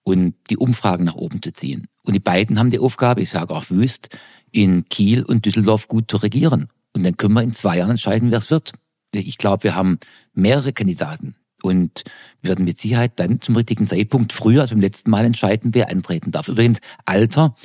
[0.03, 1.87] und die Umfragen nach oben zu ziehen.
[2.03, 4.09] Und die beiden haben die Aufgabe, ich sage auch wüst,
[4.51, 6.67] in Kiel und Düsseldorf gut zu regieren.
[6.93, 8.73] Und dann können wir in zwei Jahren entscheiden, wer es wird.
[9.11, 9.99] Ich glaube, wir haben
[10.33, 11.35] mehrere Kandidaten.
[11.61, 12.03] Und
[12.41, 15.91] wir werden mit Sicherheit dann zum richtigen Zeitpunkt früher als beim letzten Mal entscheiden, wer
[15.91, 16.47] antreten darf.
[16.47, 17.55] Übrigens, Alter,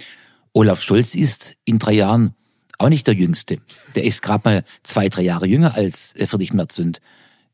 [0.52, 2.34] Olaf Scholz ist in drei Jahren
[2.78, 3.58] auch nicht der Jüngste.
[3.94, 7.00] Der ist gerade mal zwei, drei Jahre jünger als äh, Friedrich Merz und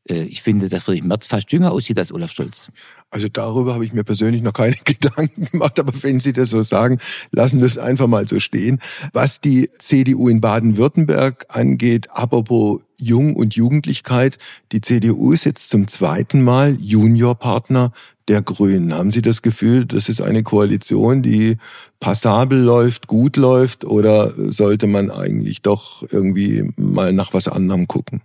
[0.09, 2.71] äh, ich finde, dass Friedrich Merz fast jünger aussieht als Olaf Scholz.
[3.09, 6.61] Also darüber habe ich mir persönlich noch keine Gedanken gemacht, aber wenn Sie das so
[6.61, 6.99] sagen,
[7.31, 8.79] lassen wir es einfach mal so stehen.
[9.13, 14.37] Was die CDU in Baden-Württemberg angeht, apropos Jung und Jugendlichkeit,
[14.71, 17.91] die CDU ist jetzt zum zweiten Mal Juniorpartner
[18.27, 18.93] der Grünen.
[18.93, 21.57] Haben Sie das Gefühl, das ist eine Koalition, die
[21.99, 28.21] passabel läuft, gut läuft, oder sollte man eigentlich doch irgendwie mal nach was anderem gucken?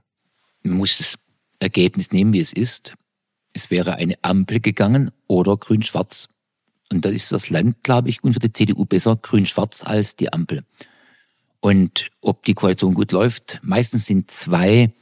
[0.62, 1.16] Man muss das
[1.60, 2.94] Ergebnis nehmen, wie es ist.
[3.54, 6.28] Es wäre eine Ampel gegangen oder grün-schwarz.
[6.92, 10.64] Und da ist das Land, glaube ich, für die CDU besser grün-schwarz als die Ampel.
[11.60, 14.92] Und ob die Koalition gut läuft, meistens sind zwei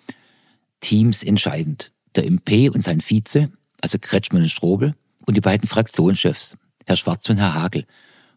[0.80, 1.92] Teams entscheidend.
[2.14, 4.94] Der MP und sein Vize, also Kretschmann und Strobel,
[5.26, 7.84] und die beiden Fraktionschefs, Herr Schwarz und Herr Hagel.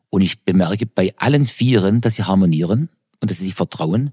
[0.10, 2.90] Und ich bemerke bei allen Vieren, dass sie harmonieren
[3.22, 4.12] und dass sie sich vertrauen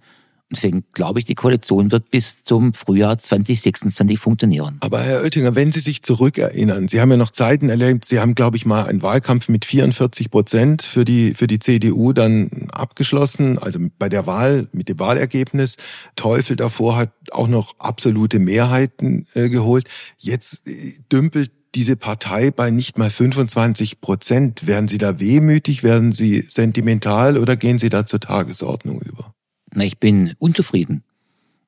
[0.52, 4.76] Deswegen glaube ich, die Koalition wird bis zum Frühjahr 2026 funktionieren.
[4.80, 8.36] Aber Herr Oettinger, wenn Sie sich zurückerinnern, Sie haben ja noch Zeiten erlebt, Sie haben,
[8.36, 13.58] glaube ich, mal einen Wahlkampf mit 44 Prozent für die, für die CDU dann abgeschlossen,
[13.58, 15.78] also bei der Wahl, mit dem Wahlergebnis.
[16.14, 19.88] Teufel davor hat auch noch absolute Mehrheiten äh, geholt.
[20.16, 24.66] Jetzt äh, dümpelt diese Partei bei nicht mal 25 Prozent.
[24.66, 29.35] Werden Sie da wehmütig, werden Sie sentimental oder gehen Sie da zur Tagesordnung über?
[29.76, 31.04] Na, ich bin unzufrieden.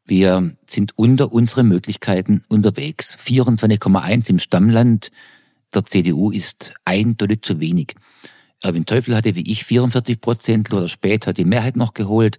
[0.06, 3.14] Wir sind unter unsere Möglichkeiten unterwegs.
[3.18, 5.10] 24,1 im Stammland
[5.74, 7.94] der CDU ist eindeutig zu wenig.
[8.62, 12.38] Erwin Teufel hatte wie ich 44 Prozent, oder später die Mehrheit noch geholt.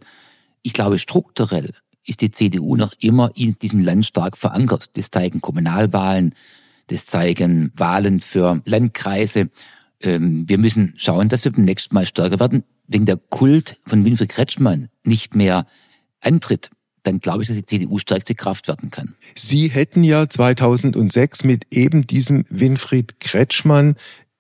[0.64, 1.72] Ich glaube, strukturell
[2.04, 4.98] ist die CDU noch immer in diesem Land stark verankert.
[4.98, 6.34] Das zeigen Kommunalwahlen,
[6.88, 9.52] das zeigen Wahlen für Landkreise.
[10.02, 14.04] Ähm, wir müssen schauen, dass wir beim nächsten Mal stärker werden wenn der Kult von
[14.04, 15.66] Winfried Kretschmann nicht mehr
[16.20, 16.72] antritt,
[17.04, 19.16] dann glaube ich, dass die CDU stärkste Kraft werden kann.
[19.36, 23.96] Sie hätten ja 2006 mit eben diesem Winfried Kretschmann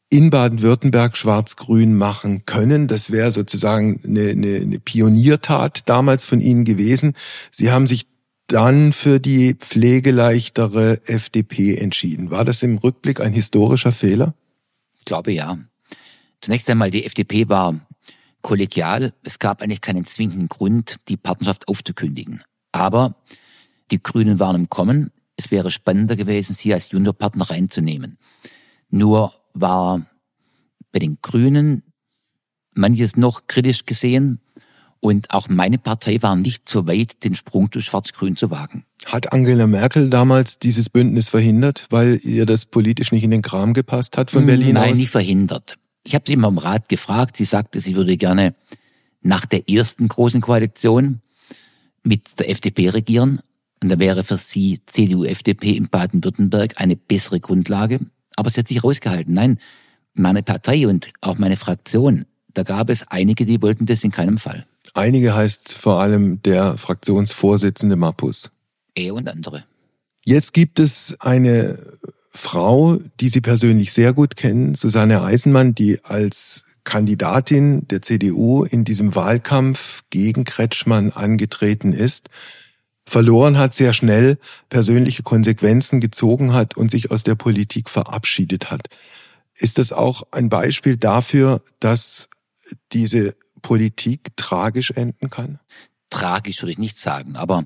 [0.09, 2.87] in Baden-Württemberg schwarz-grün machen können.
[2.87, 7.13] Das wäre sozusagen eine, eine, eine Pioniertat damals von Ihnen gewesen.
[7.51, 8.07] Sie haben sich
[8.47, 12.31] dann für die pflegeleichtere FDP entschieden.
[12.31, 14.33] War das im Rückblick ein historischer Fehler?
[14.97, 15.59] Ich glaube ja.
[16.41, 17.79] Zunächst einmal, die FDP war
[18.41, 19.13] kollegial.
[19.23, 22.43] Es gab eigentlich keinen zwingenden Grund, die Partnerschaft aufzukündigen.
[22.71, 23.15] Aber
[23.91, 25.11] die Grünen waren im Kommen.
[25.35, 28.17] Es wäre spannender gewesen, sie als Juniorpartner reinzunehmen.
[28.89, 30.05] Nur war
[30.91, 31.83] bei den Grünen
[32.73, 34.39] manches noch kritisch gesehen
[35.01, 38.83] und auch meine Partei war nicht so weit, den Sprung zu Schwarz-Grün zu wagen.
[39.05, 43.73] Hat Angela Merkel damals dieses Bündnis verhindert, weil ihr das politisch nicht in den Kram
[43.73, 44.97] gepasst hat von Berlin Nein, aus?
[44.97, 45.78] nicht verhindert.
[46.05, 47.37] Ich habe sie immer im Rat gefragt.
[47.37, 48.55] Sie sagte, sie würde gerne
[49.21, 51.21] nach der ersten großen Koalition
[52.03, 53.39] mit der FDP regieren.
[53.81, 57.99] Und da wäre für sie CDU-FDP in Baden-Württemberg eine bessere Grundlage.
[58.35, 59.33] Aber sie hat sich rausgehalten.
[59.33, 59.57] Nein,
[60.13, 64.37] meine Partei und auch meine Fraktion, da gab es einige, die wollten das in keinem
[64.37, 64.65] Fall.
[64.93, 68.51] Einige heißt vor allem der Fraktionsvorsitzende Mappus.
[68.95, 69.63] Er und andere.
[70.25, 71.98] Jetzt gibt es eine
[72.29, 78.83] Frau, die Sie persönlich sehr gut kennen, Susanne Eisenmann, die als Kandidatin der CDU in
[78.83, 82.29] diesem Wahlkampf gegen Kretschmann angetreten ist,
[83.05, 84.37] verloren hat, sehr schnell
[84.69, 88.89] persönliche Konsequenzen gezogen hat und sich aus der Politik verabschiedet hat.
[89.55, 92.29] Ist das auch ein Beispiel dafür, dass
[92.91, 95.59] diese Politik tragisch enden kann?
[96.09, 97.65] Tragisch würde ich nicht sagen, aber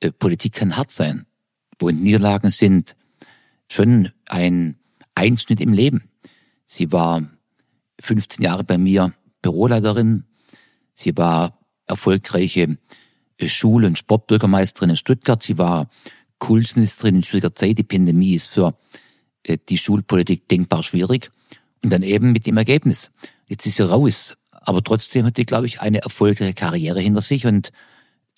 [0.00, 1.26] äh, Politik kann hart sein.
[1.78, 2.96] Wo Niederlagen sind,
[3.70, 4.76] schon ein
[5.14, 6.10] Einschnitt im Leben.
[6.66, 7.22] Sie war
[8.00, 10.24] 15 Jahre bei mir Büroleiterin.
[10.94, 12.78] Sie war erfolgreiche
[13.40, 15.42] Schul- und Sportbürgermeisterin in Stuttgart.
[15.42, 15.88] Sie war
[16.38, 17.78] Kultusministerin in schwieriger Zeit.
[17.78, 18.76] Die Pandemie ist für
[19.42, 21.30] äh, die Schulpolitik denkbar schwierig.
[21.82, 23.10] Und dann eben mit dem Ergebnis.
[23.48, 24.36] Jetzt ist sie raus.
[24.50, 27.70] Aber trotzdem hat sie, glaube ich, eine erfolgreiche Karriere hinter sich und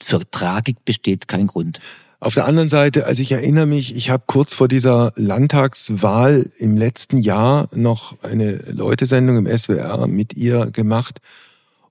[0.01, 1.79] für Tragik besteht kein Grund.
[2.19, 6.77] Auf der anderen Seite, also ich erinnere mich, ich habe kurz vor dieser Landtagswahl im
[6.77, 11.21] letzten Jahr noch eine Leutesendung im SWR mit ihr gemacht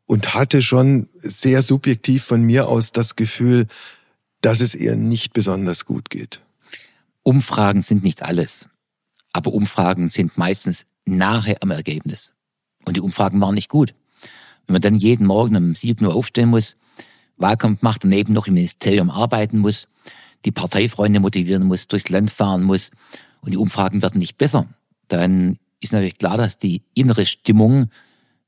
[0.06, 3.68] und hatte schon sehr subjektiv von mir aus das Gefühl,
[4.42, 6.42] dass es ihr nicht besonders gut geht.
[7.22, 8.70] Umfragen sind nicht alles,
[9.32, 12.34] aber Umfragen sind meistens nahe am Ergebnis.
[12.84, 13.94] Und die Umfragen waren nicht gut.
[14.66, 16.76] Wenn man dann jeden Morgen um 7 Uhr aufstehen muss,
[17.38, 19.88] Wahlkampf macht, daneben noch im Ministerium arbeiten muss,
[20.46, 22.92] die Parteifreunde motivieren muss, durchs Land fahren muss
[23.42, 24.68] und die Umfragen werden nicht besser,
[25.08, 27.90] dann ist natürlich klar, dass die innere Stimmung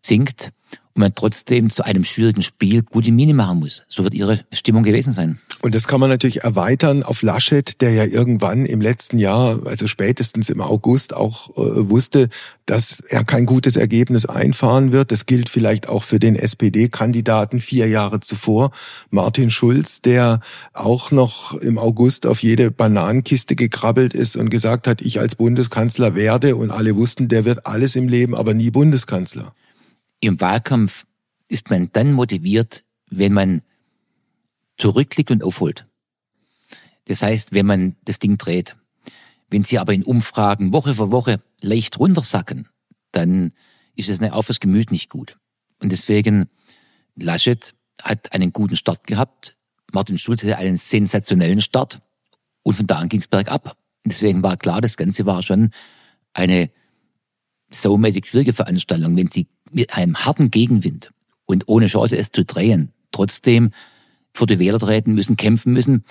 [0.02, 0.52] sinkt
[0.98, 3.84] man trotzdem zu einem schwierigen Spiel gute Miene machen muss.
[3.88, 5.40] So wird ihre Stimmung gewesen sein.
[5.62, 9.88] Und das kann man natürlich erweitern auf Laschet, der ja irgendwann im letzten Jahr, also
[9.88, 12.30] spätestens im August auch äh, wusste,
[12.68, 15.12] dass er kein gutes Ergebnis einfahren wird.
[15.12, 18.72] Das gilt vielleicht auch für den SPD-Kandidaten vier Jahre zuvor,
[19.10, 20.42] Martin Schulz, der
[20.74, 26.14] auch noch im August auf jede Bananenkiste gekrabbelt ist und gesagt hat, ich als Bundeskanzler
[26.14, 29.54] werde und alle wussten, der wird alles im Leben, aber nie Bundeskanzler.
[30.20, 31.06] Im Wahlkampf
[31.48, 33.62] ist man dann motiviert, wenn man
[34.78, 35.88] zurückliegt und aufholt.
[37.06, 38.76] Das heißt, wenn man das Ding dreht.
[39.50, 42.68] Wenn Sie aber in Umfragen Woche für Woche leicht runtersacken,
[43.12, 43.54] dann
[43.96, 45.38] ist es auch fürs Gemüt nicht gut.
[45.82, 46.50] Und deswegen,
[47.16, 49.56] Laschet hat einen guten Start gehabt.
[49.94, 52.02] Martin Schulz hatte einen sensationellen Start.
[52.64, 53.78] Und von da an ging es bergab.
[54.06, 55.72] Deswegen war klar, das Ganze war schon
[56.34, 56.70] eine
[57.72, 61.12] saumäßig schwierige Veranstaltung, wenn sie mit einem harten Gegenwind
[61.46, 63.72] und ohne Chance es zu drehen, trotzdem
[64.34, 66.04] vor die Wähler treten müssen, kämpfen müssen.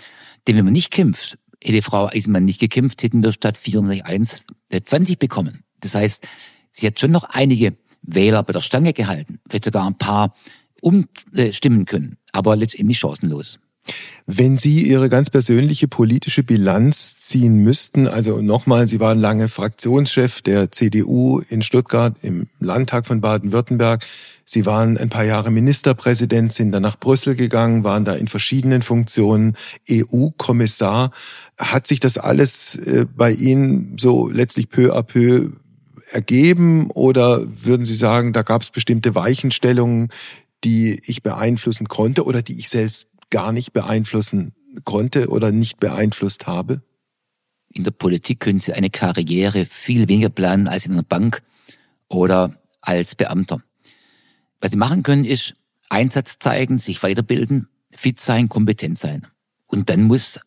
[0.46, 4.44] Denn wenn man nicht kämpft, hätte Frau Eisenmann nicht gekämpft, hätten wir statt 401
[4.84, 5.62] 20 bekommen.
[5.80, 6.26] Das heißt,
[6.70, 10.34] sie hat schon noch einige Wähler bei der Stange gehalten, vielleicht sogar ein paar
[10.80, 13.58] umstimmen können, aber letztendlich chancenlos.
[14.26, 20.42] Wenn Sie Ihre ganz persönliche politische Bilanz ziehen müssten, also nochmal, Sie waren lange Fraktionschef
[20.42, 24.04] der CDU in Stuttgart im Landtag von Baden-Württemberg.
[24.44, 28.82] Sie waren ein paar Jahre Ministerpräsident, sind dann nach Brüssel gegangen, waren da in verschiedenen
[28.82, 29.56] Funktionen
[29.90, 31.12] EU-Kommissar.
[31.58, 35.50] Hat sich das alles äh, bei Ihnen so letztlich peu à peu
[36.10, 40.10] ergeben oder würden Sie sagen, da gab es bestimmte Weichenstellungen,
[40.64, 46.46] die ich beeinflussen konnte oder die ich selbst gar nicht beeinflussen konnte oder nicht beeinflusst
[46.46, 46.82] habe?
[47.72, 51.42] In der Politik können Sie eine Karriere viel weniger planen als in einer Bank
[52.08, 53.60] oder als Beamter.
[54.60, 55.54] Was Sie machen können, ist
[55.88, 59.26] Einsatz zeigen, sich weiterbilden, fit sein, kompetent sein.
[59.66, 60.40] Und dann muss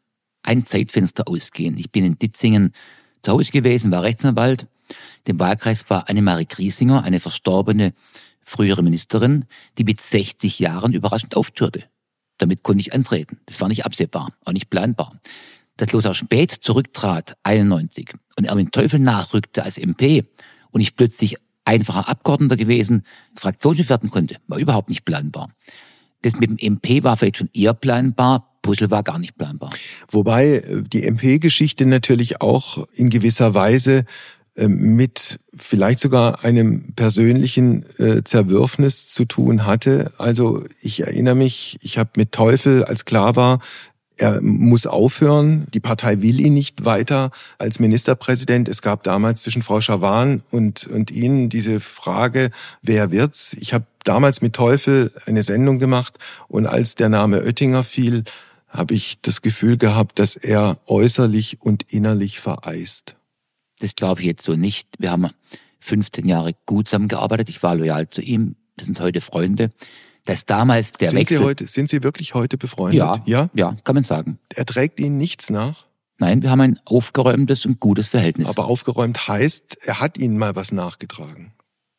[0.43, 1.77] ein Zeitfenster ausgehen.
[1.77, 2.73] Ich bin in Ditzingen
[3.21, 4.67] zu Hause gewesen, war Rechtsanwalt.
[5.27, 7.93] Dem Wahlkreis war Annemarie Griesinger, eine verstorbene
[8.41, 9.45] frühere Ministerin,
[9.77, 11.83] die mit 60 Jahren überraschend auftürte.
[12.39, 13.39] Damit konnte ich antreten.
[13.45, 15.13] Das war nicht absehbar, auch nicht planbar.
[15.77, 20.25] Dass Lothar Späth zurücktrat, 91, und Erwin Teufel nachrückte als MP
[20.71, 23.03] und ich plötzlich einfacher Abgeordneter gewesen,
[23.35, 25.49] Fraktionschef werden konnte, war überhaupt nicht planbar.
[26.23, 29.71] Das mit dem MP war vielleicht schon eher planbar, Brüssel war gar nicht planbar.
[30.09, 34.05] Wobei äh, die MP-Geschichte natürlich auch in gewisser Weise
[34.67, 40.11] mit vielleicht sogar einem persönlichen äh, Zerwürfnis zu tun hatte.
[40.17, 43.59] Also ich erinnere mich, ich habe mit Teufel, als klar war,
[44.19, 45.67] er muss aufhören.
[45.73, 48.67] Die Partei will ihn nicht weiter als Ministerpräsident.
[48.67, 53.55] Es gab damals zwischen Frau Schawan und, und Ihnen diese Frage, wer wird's?
[53.59, 56.17] Ich habe damals mit Teufel eine Sendung gemacht
[56.47, 58.23] und als der Name Oettinger fiel,
[58.67, 63.15] habe ich das Gefühl gehabt, dass er äußerlich und innerlich vereist.
[63.79, 64.87] Das glaube ich jetzt so nicht.
[64.99, 65.29] Wir haben
[65.79, 67.49] 15 Jahre gut zusammengearbeitet.
[67.49, 68.55] Ich war loyal zu ihm.
[68.77, 69.71] Wir sind heute Freunde.
[70.25, 71.37] Dass damals der sind Wechsel.
[71.37, 72.99] Sie heute, sind Sie wirklich heute befreundet?
[72.99, 74.37] Ja, ja, ja, kann man sagen.
[74.49, 75.85] Er trägt Ihnen nichts nach?
[76.19, 78.49] Nein, wir haben ein aufgeräumtes und gutes Verhältnis.
[78.49, 81.53] Aber aufgeräumt heißt, er hat Ihnen mal was nachgetragen.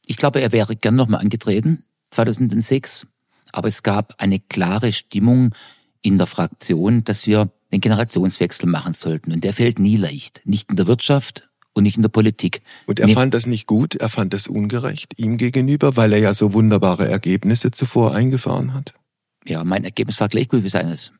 [0.06, 3.06] Ich glaube, er wäre gern nochmal angetreten, 2006.
[3.52, 5.54] Aber es gab eine klare Stimmung
[6.02, 9.32] in der Fraktion, dass wir den Generationswechsel machen sollten.
[9.32, 10.42] Und der fällt nie leicht.
[10.44, 12.62] Nicht in der Wirtschaft, und nicht in der Politik.
[12.86, 13.14] Und er nee.
[13.14, 17.08] fand das nicht gut, er fand das ungerecht ihm gegenüber, weil er ja so wunderbare
[17.08, 18.94] Ergebnisse zuvor eingefahren hat.
[19.46, 21.12] Ja, mein Ergebnis war gleich gut wie seines.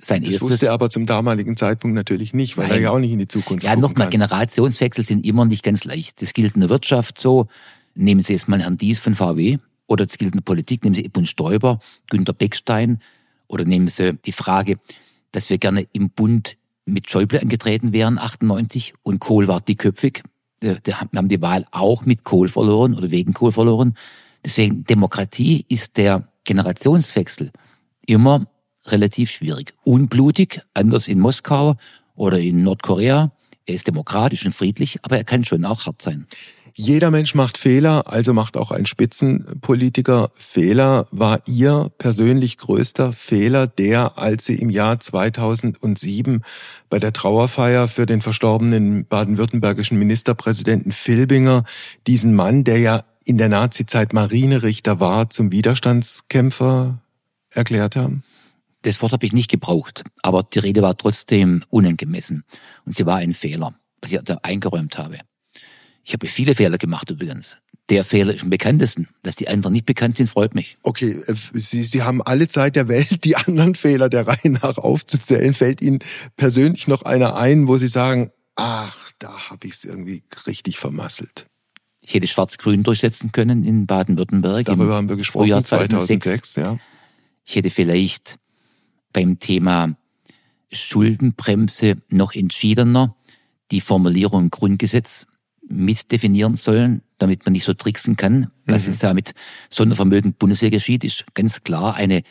[0.00, 0.50] Sein das erstes.
[0.50, 2.76] wusste er aber zum damaligen Zeitpunkt natürlich nicht, weil Nein.
[2.76, 6.22] er ja auch nicht in die Zukunft Ja, nochmal, Generationswechsel sind immer nicht ganz leicht.
[6.22, 7.48] Das gilt in der Wirtschaft so.
[7.94, 10.84] Nehmen Sie jetzt mal Herrn Dies von VW oder das gilt in der Politik.
[10.84, 13.00] Nehmen Sie Ip Stoiber, Günter Beckstein
[13.48, 14.78] oder nehmen Sie die Frage,
[15.32, 16.56] dass wir gerne im Bund
[16.88, 20.22] mit Schäuble angetreten wären, 98, und Kohl war dickköpfig.
[20.60, 23.94] Wir haben die Wahl auch mit Kohl verloren oder wegen Kohl verloren.
[24.44, 27.52] Deswegen Demokratie ist der Generationswechsel
[28.06, 28.46] immer
[28.86, 29.74] relativ schwierig.
[29.84, 31.76] Unblutig, anders in Moskau
[32.14, 33.32] oder in Nordkorea.
[33.66, 36.26] Er ist demokratisch und friedlich, aber er kann schon auch hart sein.
[36.80, 41.08] Jeder Mensch macht Fehler, also macht auch ein Spitzenpolitiker Fehler.
[41.10, 46.44] War Ihr persönlich größter Fehler der, als Sie im Jahr 2007
[46.88, 51.64] bei der Trauerfeier für den verstorbenen baden-württembergischen Ministerpräsidenten Filbinger
[52.06, 57.02] diesen Mann, der ja in der Nazizeit Marinerichter war, zum Widerstandskämpfer
[57.50, 58.22] erklärt haben?
[58.82, 62.44] Das Wort habe ich nicht gebraucht, aber die Rede war trotzdem unangemessen
[62.86, 65.18] und sie war ein Fehler, was ich da eingeräumt habe.
[66.08, 67.58] Ich habe viele Fehler gemacht übrigens.
[67.90, 69.08] Der Fehler ist am bekanntesten.
[69.22, 70.78] Dass die anderen nicht bekannt sind, freut mich.
[70.82, 74.78] Okay, äh, Sie, Sie haben alle Zeit der Welt, die anderen Fehler der Reihe nach
[74.78, 75.52] aufzuzählen.
[75.52, 75.98] Fällt Ihnen
[76.38, 81.46] persönlich noch einer ein, wo Sie sagen, ach, da habe ich es irgendwie richtig vermasselt?
[82.00, 84.64] Ich hätte Schwarz-Grün durchsetzen können in Baden-Württemberg.
[84.64, 86.24] Darüber haben wir gesprochen, Frühjahr 2006.
[86.24, 86.78] 2006 ja.
[87.44, 88.38] Ich hätte vielleicht
[89.12, 89.94] beim Thema
[90.72, 93.14] Schuldenbremse noch entschiedener
[93.70, 95.26] die Formulierung im Grundgesetz
[95.68, 98.50] mitdefinieren sollen, damit man nicht so tricksen kann.
[98.66, 98.92] Was mhm.
[98.92, 99.34] jetzt da mit
[99.70, 102.22] Sondervermögen Bundeswehr geschieht, ist ganz klar eine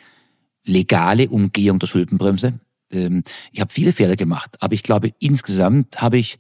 [0.66, 2.54] legale Umgehung der Schuldenbremse.
[2.92, 6.38] Ähm, ich habe viele Fehler gemacht, aber ich glaube, insgesamt habe ich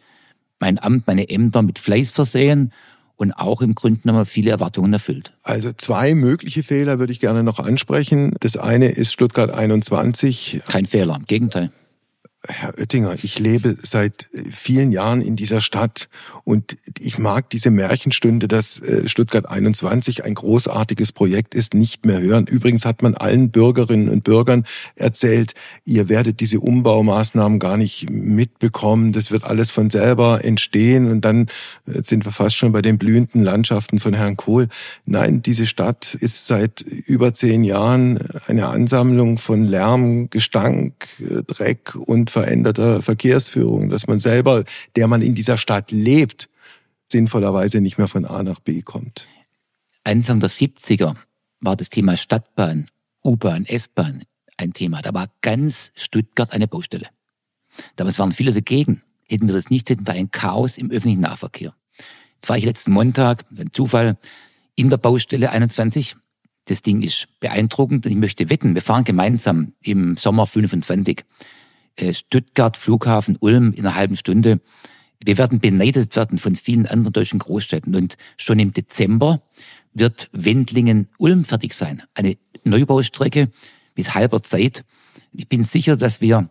[0.60, 2.72] mein Amt, meine Ämter mit Fleiß versehen
[3.16, 5.34] und auch im Grunde genommen viele Erwartungen erfüllt.
[5.44, 8.36] Also zwei mögliche Fehler würde ich gerne noch ansprechen.
[8.40, 10.62] Das eine ist Stuttgart 21.
[10.68, 11.72] Kein Fehler, im Gegenteil.
[12.46, 16.08] Herr Oettinger, ich lebe seit vielen Jahren in dieser Stadt
[16.44, 22.22] und ich mag diese Märchenstunde, dass äh, Stuttgart 21 ein großartiges Projekt ist, nicht mehr
[22.22, 22.46] hören.
[22.46, 24.66] Übrigens hat man allen Bürgerinnen und Bürgern
[24.96, 29.14] erzählt, ihr werdet diese Umbaumaßnahmen gar nicht mitbekommen.
[29.14, 31.48] Das wird alles von selber entstehen und dann
[31.88, 34.70] äh, sind wir fast schon bei den blühenden Landschaften von Herrn Kohl.
[35.06, 41.96] Nein, diese Stadt ist seit über zehn Jahren eine Ansammlung von Lärm, Gestank, äh, Dreck
[41.96, 44.64] und veränderter Verkehrsführung, dass man selber,
[44.96, 46.50] der man in dieser Stadt lebt,
[47.12, 49.28] sinnvollerweise nicht mehr von A nach B kommt.
[50.04, 51.16] Anfang der 70er
[51.62, 52.90] war das Thema Stadtbahn,
[53.24, 54.24] U-Bahn, S-Bahn
[54.56, 55.02] ein Thema.
[55.02, 57.08] Da war ganz Stuttgart eine Baustelle.
[57.96, 59.02] Damals waren viele dagegen.
[59.28, 61.74] Hätten wir das nicht, hätten wir ein Chaos im öffentlichen Nahverkehr.
[62.36, 64.18] Jetzt war ich letzten Montag, ein Zufall,
[64.76, 66.16] in der Baustelle 21.
[66.66, 71.24] Das Ding ist beeindruckend und ich möchte wetten, wir fahren gemeinsam im Sommer 25 äh,
[72.12, 74.60] Stuttgart, Flughafen, Ulm in einer halben Stunde.
[75.24, 77.96] Wir werden beneidet werden von vielen anderen deutschen Großstädten.
[77.96, 79.42] Und schon im Dezember
[79.94, 82.04] wird Wendlingen-Ulm fertig sein.
[82.14, 83.50] Eine Neubaustrecke
[83.96, 84.86] mit halber Zeit.
[85.32, 86.50] Ich bin sicher, dass wir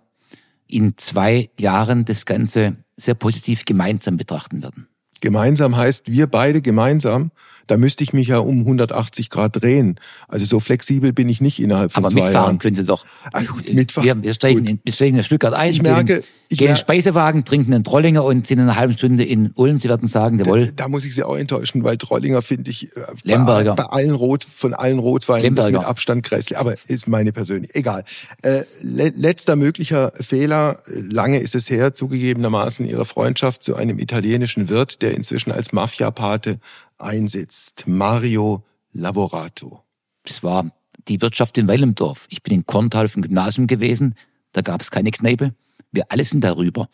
[0.66, 4.88] in zwei Jahren das Ganze sehr positiv gemeinsam betrachten werden.
[5.20, 7.30] Gemeinsam heißt wir beide gemeinsam
[7.66, 9.98] da müsste ich mich ja um 180 Grad drehen.
[10.28, 12.58] Also so flexibel bin ich nicht innerhalb von Aber zwei mitfahren Jahren.
[12.58, 13.04] können Sie doch.
[13.32, 14.06] Ach gut, mitfahren.
[14.06, 16.78] Wir, wir steigen, in, wir steigen in Stuttgart ein, Ich merke, ich gehen in den
[16.78, 19.80] Speisewagen, trinken einen Trollinger und sind in einer halben Stunde in Ulm.
[19.80, 23.00] Sie werden sagen, jawohl, Da muss ich Sie auch enttäuschen, weil Trollinger finde ich äh,
[23.24, 23.74] Lemberger.
[23.74, 25.84] bei, bei allen Rot von allen Rotweinen das mit.
[25.84, 28.04] Abstand grässlich, aber ist meine persönlich egal.
[28.42, 34.68] Äh, le letzter möglicher Fehler, lange ist es her, zugegebenermaßen Ihre Freundschaft zu einem italienischen
[34.68, 36.58] Wirt, der inzwischen als Mafiapate
[36.98, 39.82] einsitzt, Mario Lavorato.
[40.24, 40.70] das war
[41.08, 42.26] die Wirtschaft in Weilendorf.
[42.30, 44.14] Ich bin in Korntal dem Gymnasium gewesen,
[44.52, 45.54] da gab es keine Kneipe.
[45.92, 46.88] Wir alle sind darüber.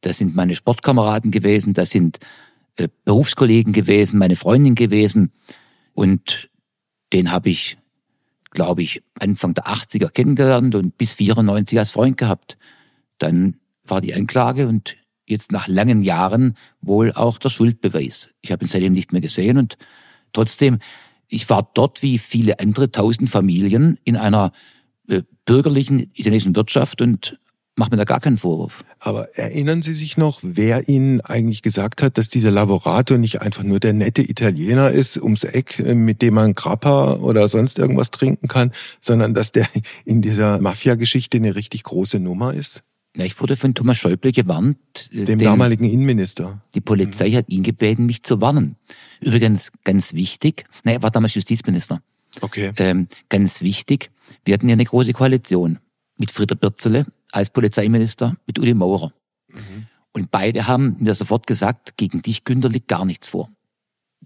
[0.00, 2.20] Das sind meine Sportkameraden gewesen, das sind
[2.76, 5.32] äh, Berufskollegen gewesen, meine Freundin gewesen.
[5.92, 6.50] Und
[7.12, 7.78] den habe ich,
[8.50, 12.58] glaube ich, Anfang der 80er kennengelernt und bis 94 als Freund gehabt.
[13.18, 14.96] Dann war die Anklage und
[15.26, 18.30] jetzt nach langen Jahren wohl auch der Schuldbeweis.
[18.40, 19.76] Ich habe ihn seitdem nicht mehr gesehen und
[20.32, 20.78] trotzdem,
[21.28, 24.52] ich war dort wie viele andere tausend Familien in einer
[25.08, 27.38] äh, bürgerlichen italienischen Wirtschaft und
[27.76, 28.84] mache mir da gar keinen Vorwurf.
[29.00, 33.64] Aber erinnern Sie sich noch, wer Ihnen eigentlich gesagt hat, dass dieser Lavorato nicht einfach
[33.64, 38.10] nur der nette Italiener ist ums Eck, äh, mit dem man Grappa oder sonst irgendwas
[38.10, 39.66] trinken kann, sondern dass der
[40.04, 42.84] in dieser Mafia-Geschichte eine richtig große Nummer ist?
[43.16, 45.08] Ich wurde von Thomas Schäuble gewarnt.
[45.12, 46.60] äh, Dem damaligen Innenminister.
[46.74, 48.76] Die Polizei hat ihn gebeten, mich zu warnen.
[49.20, 52.02] Übrigens ganz wichtig, na, er war damals Justizminister.
[52.40, 52.72] Okay.
[52.78, 54.10] Ähm, ganz wichtig,
[54.44, 55.78] wir hatten ja eine große Koalition
[56.18, 59.12] mit Frieder Birzele als Polizeiminister, mit Uli Maurer.
[60.12, 63.50] Und beide haben mir sofort gesagt, gegen dich, Günther, liegt gar nichts vor.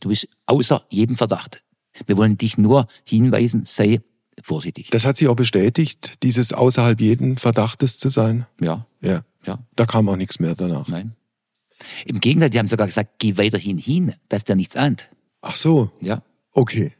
[0.00, 1.62] Du bist außer jedem Verdacht.
[2.06, 4.00] Wir wollen dich nur hinweisen, sei
[4.42, 4.90] vorsichtig.
[4.90, 8.46] Das hat sich auch bestätigt, dieses außerhalb jeden Verdachtes zu sein.
[8.60, 9.24] Ja, Ja.
[9.46, 10.88] ja, Da kam auch nichts mehr danach.
[10.88, 11.12] nein.
[12.06, 15.08] Im Gegenteil, die haben sogar gesagt, geh weiterhin hin, dass der nichts ahnt.
[15.42, 15.92] Ach so.
[16.00, 16.22] Ja.
[16.52, 16.92] Okay.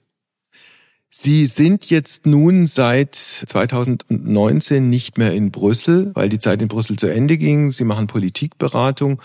[1.10, 6.96] Sie sind jetzt nun seit 2019 nicht mehr in Brüssel, weil die Zeit in Brüssel
[6.96, 7.72] zu Ende ging.
[7.72, 9.20] Sie machen Politikberatung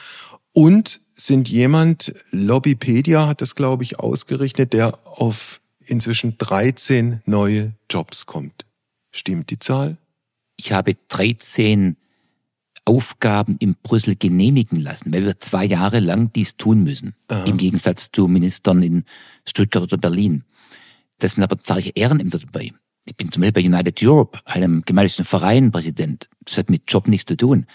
[0.54, 8.26] und sind jemand, Lobbypedia hat das, glaube ich, ausgerechnet, der auf inzwischen 13 neue Jobs
[8.26, 8.66] kommt.
[9.12, 9.98] Stimmt die Zahl?
[10.56, 11.98] Ich habe 13
[12.86, 17.16] Aufgaben in Brüssel genehmigen lassen, weil wir zwei Jahre lang dies tun müssen.
[17.46, 19.06] Im Gegensatz zu Ministern in
[19.48, 20.44] Stuttgart oder Berlin.
[21.20, 22.74] Das sind aber zahlreiche Ehrenämter dabei.
[23.06, 26.30] Ich bin zum Beispiel bei United Europe, einem gemeinnützigen Verein, Präsident.
[26.44, 27.66] Das hat mit Job nichts zu tun.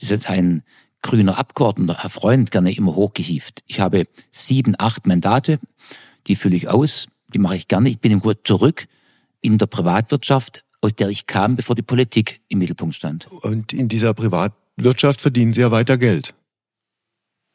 [0.00, 0.62] Das hat ein
[1.02, 3.62] grüner Abgeordneter, Herr Freund, gerne immer hochgehieft.
[3.66, 5.60] Ich habe sieben, acht Mandate,
[6.26, 7.88] die fülle ich aus, die mache ich gerne.
[7.90, 8.86] Ich bin im Grunde zurück
[9.40, 13.26] in der Privatwirtschaft, aus der ich kam, bevor die Politik im Mittelpunkt stand.
[13.42, 16.34] Und in dieser Privatwirtschaft verdienen Sie ja weiter Geld.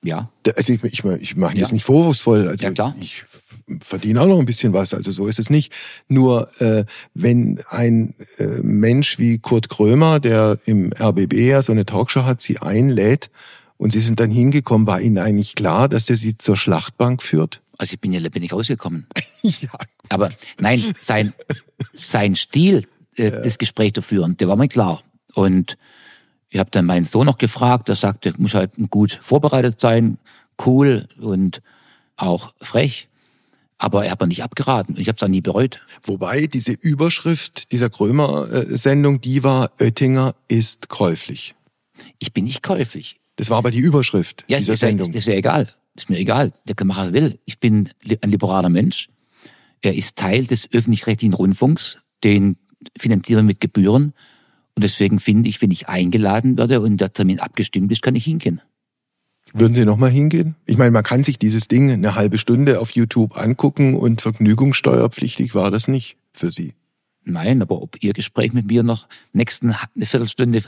[0.03, 1.61] Ja, Also ich, ich, ich mache Ja.
[1.61, 2.47] das nicht vorwurfsvoll.
[2.47, 2.95] Also Ja, klar.
[3.01, 3.23] Ich
[3.81, 4.93] verdiene auch noch ein bisschen was.
[4.93, 5.73] Also so ist es nicht.
[6.07, 11.85] Nur äh, wenn ein äh, Mensch wie Kurt Krömer, der im RBB ja so eine
[11.85, 13.29] Talkshow hat, Sie einlädt
[13.75, 17.61] und Sie sind dann hingekommen, war Ihnen eigentlich klar, dass der Sie zur Schlachtbank führt?
[17.79, 19.07] Also ich bin ja lebendig rausgekommen.
[19.41, 19.69] ja.
[20.09, 21.33] Aber nein, sein,
[21.93, 25.01] sein Stil, äh, das Gespräch zu führen, der war mir klar.
[25.33, 25.77] Und
[26.49, 30.17] ich habe dann meinen Sohn noch gefragt, der sagte, muss halt gut vorbereitet sein,
[30.65, 31.61] cool und
[32.17, 33.07] auch frech.
[33.77, 35.79] Aber er hat mir nicht abgeraten und ich habe es auch nie bereut.
[36.03, 41.55] Wobei diese Überschrift dieser Krömer-Sendung, die war, Oettinger ist käuflich.
[42.17, 43.21] Ich bin nicht käuflich.
[43.37, 45.13] Das war aber die Überschrift ja, dieser ist ja, Sendung.
[45.13, 45.69] ist ja egal.
[45.99, 46.53] Ist mir egal.
[46.65, 47.39] Der kann machen, was er will.
[47.43, 49.09] Ich bin ein liberaler Mensch.
[49.81, 51.97] Er ist Teil des öffentlich-rechtlichen Rundfunks.
[52.23, 52.55] Den
[52.97, 54.13] finanzieren wir mit Gebühren.
[54.75, 58.23] Und deswegen finde ich, wenn ich eingeladen werde und der Termin abgestimmt ist, kann ich
[58.23, 58.61] hingehen.
[59.53, 60.55] Würden Sie nochmal hingehen?
[60.65, 65.53] Ich meine, man kann sich dieses Ding eine halbe Stunde auf YouTube angucken und vergnügungssteuerpflichtig
[65.53, 66.75] war das nicht für Sie.
[67.25, 70.63] Nein, aber ob Ihr Gespräch mit mir noch nächsten eine Viertelstunde,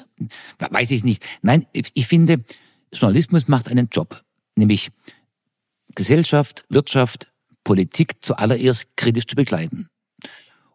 [0.60, 1.26] weiß ich nicht.
[1.42, 2.44] Nein, ich finde,
[2.92, 4.22] Journalismus macht einen Job,
[4.58, 4.90] nämlich
[5.96, 7.32] Gesellschaft, Wirtschaft,
[7.64, 9.88] Politik zuallererst kritisch zu begleiten.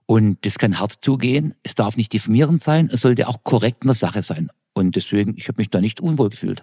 [0.07, 3.89] Und das kann hart zugehen, es darf nicht diffamierend sein, es sollte auch korrekt in
[3.89, 4.51] der Sache sein.
[4.73, 6.63] Und deswegen, ich habe mich da nicht unwohl gefühlt.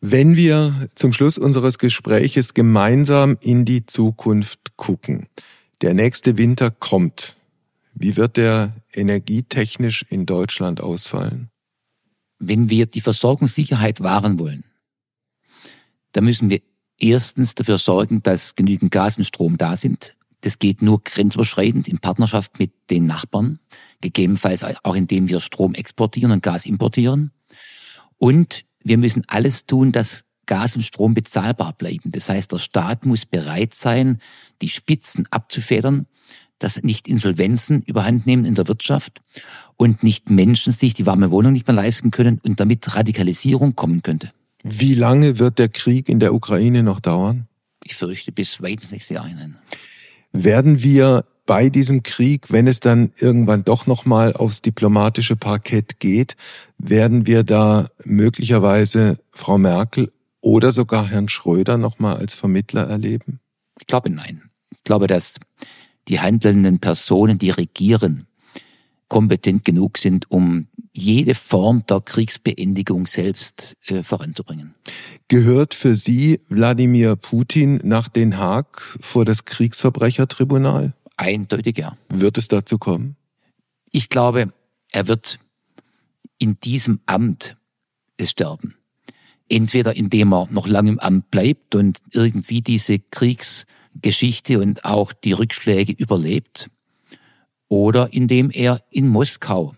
[0.00, 5.28] Wenn wir zum Schluss unseres Gespräches gemeinsam in die Zukunft gucken,
[5.80, 7.36] der nächste Winter kommt,
[7.94, 11.50] wie wird der energietechnisch in Deutschland ausfallen?
[12.40, 14.64] Wenn wir die Versorgungssicherheit wahren wollen,
[16.10, 16.60] dann müssen wir
[17.02, 20.14] erstens dafür sorgen, dass genügend Gas und Strom da sind.
[20.40, 23.58] Das geht nur grenzüberschreitend in Partnerschaft mit den Nachbarn,
[24.00, 27.30] gegebenenfalls auch indem wir Strom exportieren und Gas importieren.
[28.18, 32.10] Und wir müssen alles tun, dass Gas und Strom bezahlbar bleiben.
[32.10, 34.20] Das heißt, der Staat muss bereit sein,
[34.60, 36.06] die Spitzen abzufedern,
[36.58, 39.20] dass nicht Insolvenzen überhand nehmen in der Wirtschaft
[39.76, 44.02] und nicht Menschen sich die warme Wohnung nicht mehr leisten können und damit Radikalisierung kommen
[44.02, 44.32] könnte.
[44.62, 47.48] Wie lange wird der Krieg in der Ukraine noch dauern?
[47.84, 49.56] Ich fürchte bis weit ins nächste Jahr hinein.
[50.32, 56.36] Werden wir bei diesem Krieg, wenn es dann irgendwann doch nochmal aufs diplomatische Parkett geht,
[56.78, 63.40] werden wir da möglicherweise Frau Merkel oder sogar Herrn Schröder nochmal als Vermittler erleben?
[63.80, 64.42] Ich glaube nein.
[64.70, 65.40] Ich glaube, dass
[66.08, 68.26] die handelnden Personen, die regieren,
[69.08, 74.74] kompetent genug sind, um jede Form der Kriegsbeendigung selbst äh, voranzubringen.
[75.28, 80.92] Gehört für Sie Wladimir Putin nach Den Haag vor das Kriegsverbrechertribunal?
[81.16, 81.96] Eindeutig ja.
[82.08, 83.16] Wird es dazu kommen?
[83.90, 84.52] Ich glaube,
[84.90, 85.38] er wird
[86.38, 87.56] in diesem Amt
[88.20, 88.76] sterben.
[89.48, 95.32] Entweder indem er noch lange im Amt bleibt und irgendwie diese Kriegsgeschichte und auch die
[95.32, 96.70] Rückschläge überlebt,
[97.68, 99.74] oder indem er in Moskau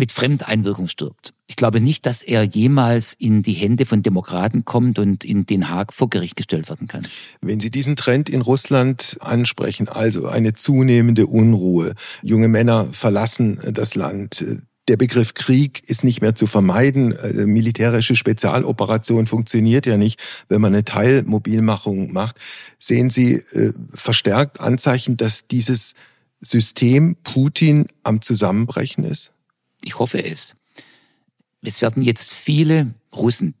[0.00, 1.34] mit Fremdeinwirkung stirbt.
[1.46, 5.68] Ich glaube nicht, dass er jemals in die Hände von Demokraten kommt und in Den
[5.68, 7.06] Haag vor Gericht gestellt werden kann.
[7.42, 13.94] Wenn Sie diesen Trend in Russland ansprechen, also eine zunehmende Unruhe, junge Männer verlassen das
[13.94, 14.44] Land,
[14.88, 17.14] der Begriff Krieg ist nicht mehr zu vermeiden.
[17.46, 22.36] Militärische Spezialoperation funktioniert ja nicht, wenn man eine Teilmobilmachung macht.
[22.78, 25.94] Sehen Sie äh, verstärkt Anzeichen, dass dieses
[26.40, 29.32] System Putin am Zusammenbrechen ist?
[29.84, 30.54] Ich hoffe es.
[31.62, 33.54] Es werden jetzt viele Russen,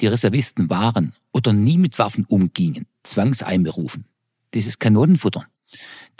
[0.00, 4.04] die Reservisten waren oder nie mit Waffen umgingen, zwangseinberufen.
[4.52, 5.46] Das ist Kanonenfutter.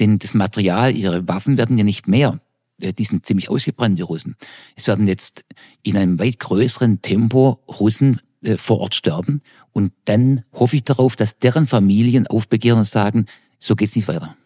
[0.01, 2.41] Denn das Material, ihre Waffen werden ja nicht mehr.
[2.79, 4.37] Die sind ziemlich ausgebrannt, die Russen.
[4.75, 5.47] Es werden jetzt
[5.83, 9.41] in einem weit größeren Tempo Russen äh, vor Ort sterben.
[9.73, 13.27] Und dann hoffe ich darauf, dass deren Familien aufbegehren und sagen,
[13.59, 14.37] so geht's nicht weiter.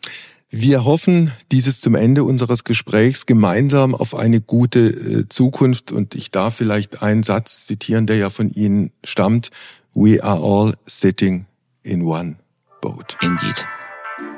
[0.52, 5.92] Wir hoffen, dieses zum Ende unseres Gesprächs gemeinsam auf eine gute äh, Zukunft.
[5.92, 9.50] Und ich darf vielleicht einen Satz zitieren, der ja von Ihnen stammt.
[9.94, 11.46] We are all sitting
[11.84, 12.36] in one
[12.82, 13.16] boat.
[13.22, 13.64] Indeed.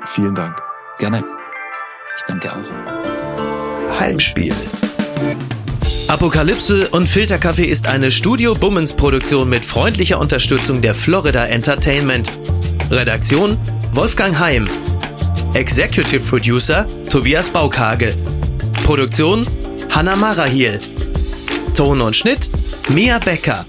[0.05, 0.61] Vielen Dank.
[0.99, 1.23] Gerne.
[2.15, 3.99] Ich danke auch.
[3.99, 4.53] Heimspiel.
[6.07, 12.29] Apokalypse und Filterkaffee ist eine Studio Bummens Produktion mit freundlicher Unterstützung der Florida Entertainment.
[12.91, 13.57] Redaktion
[13.93, 14.67] Wolfgang Heim.
[15.55, 18.15] Executive Producer Tobias Baukage.
[18.85, 19.45] Produktion
[19.91, 20.79] Hanna Marahiel.
[21.75, 22.49] Ton und Schnitt
[22.89, 23.63] Mia Becker.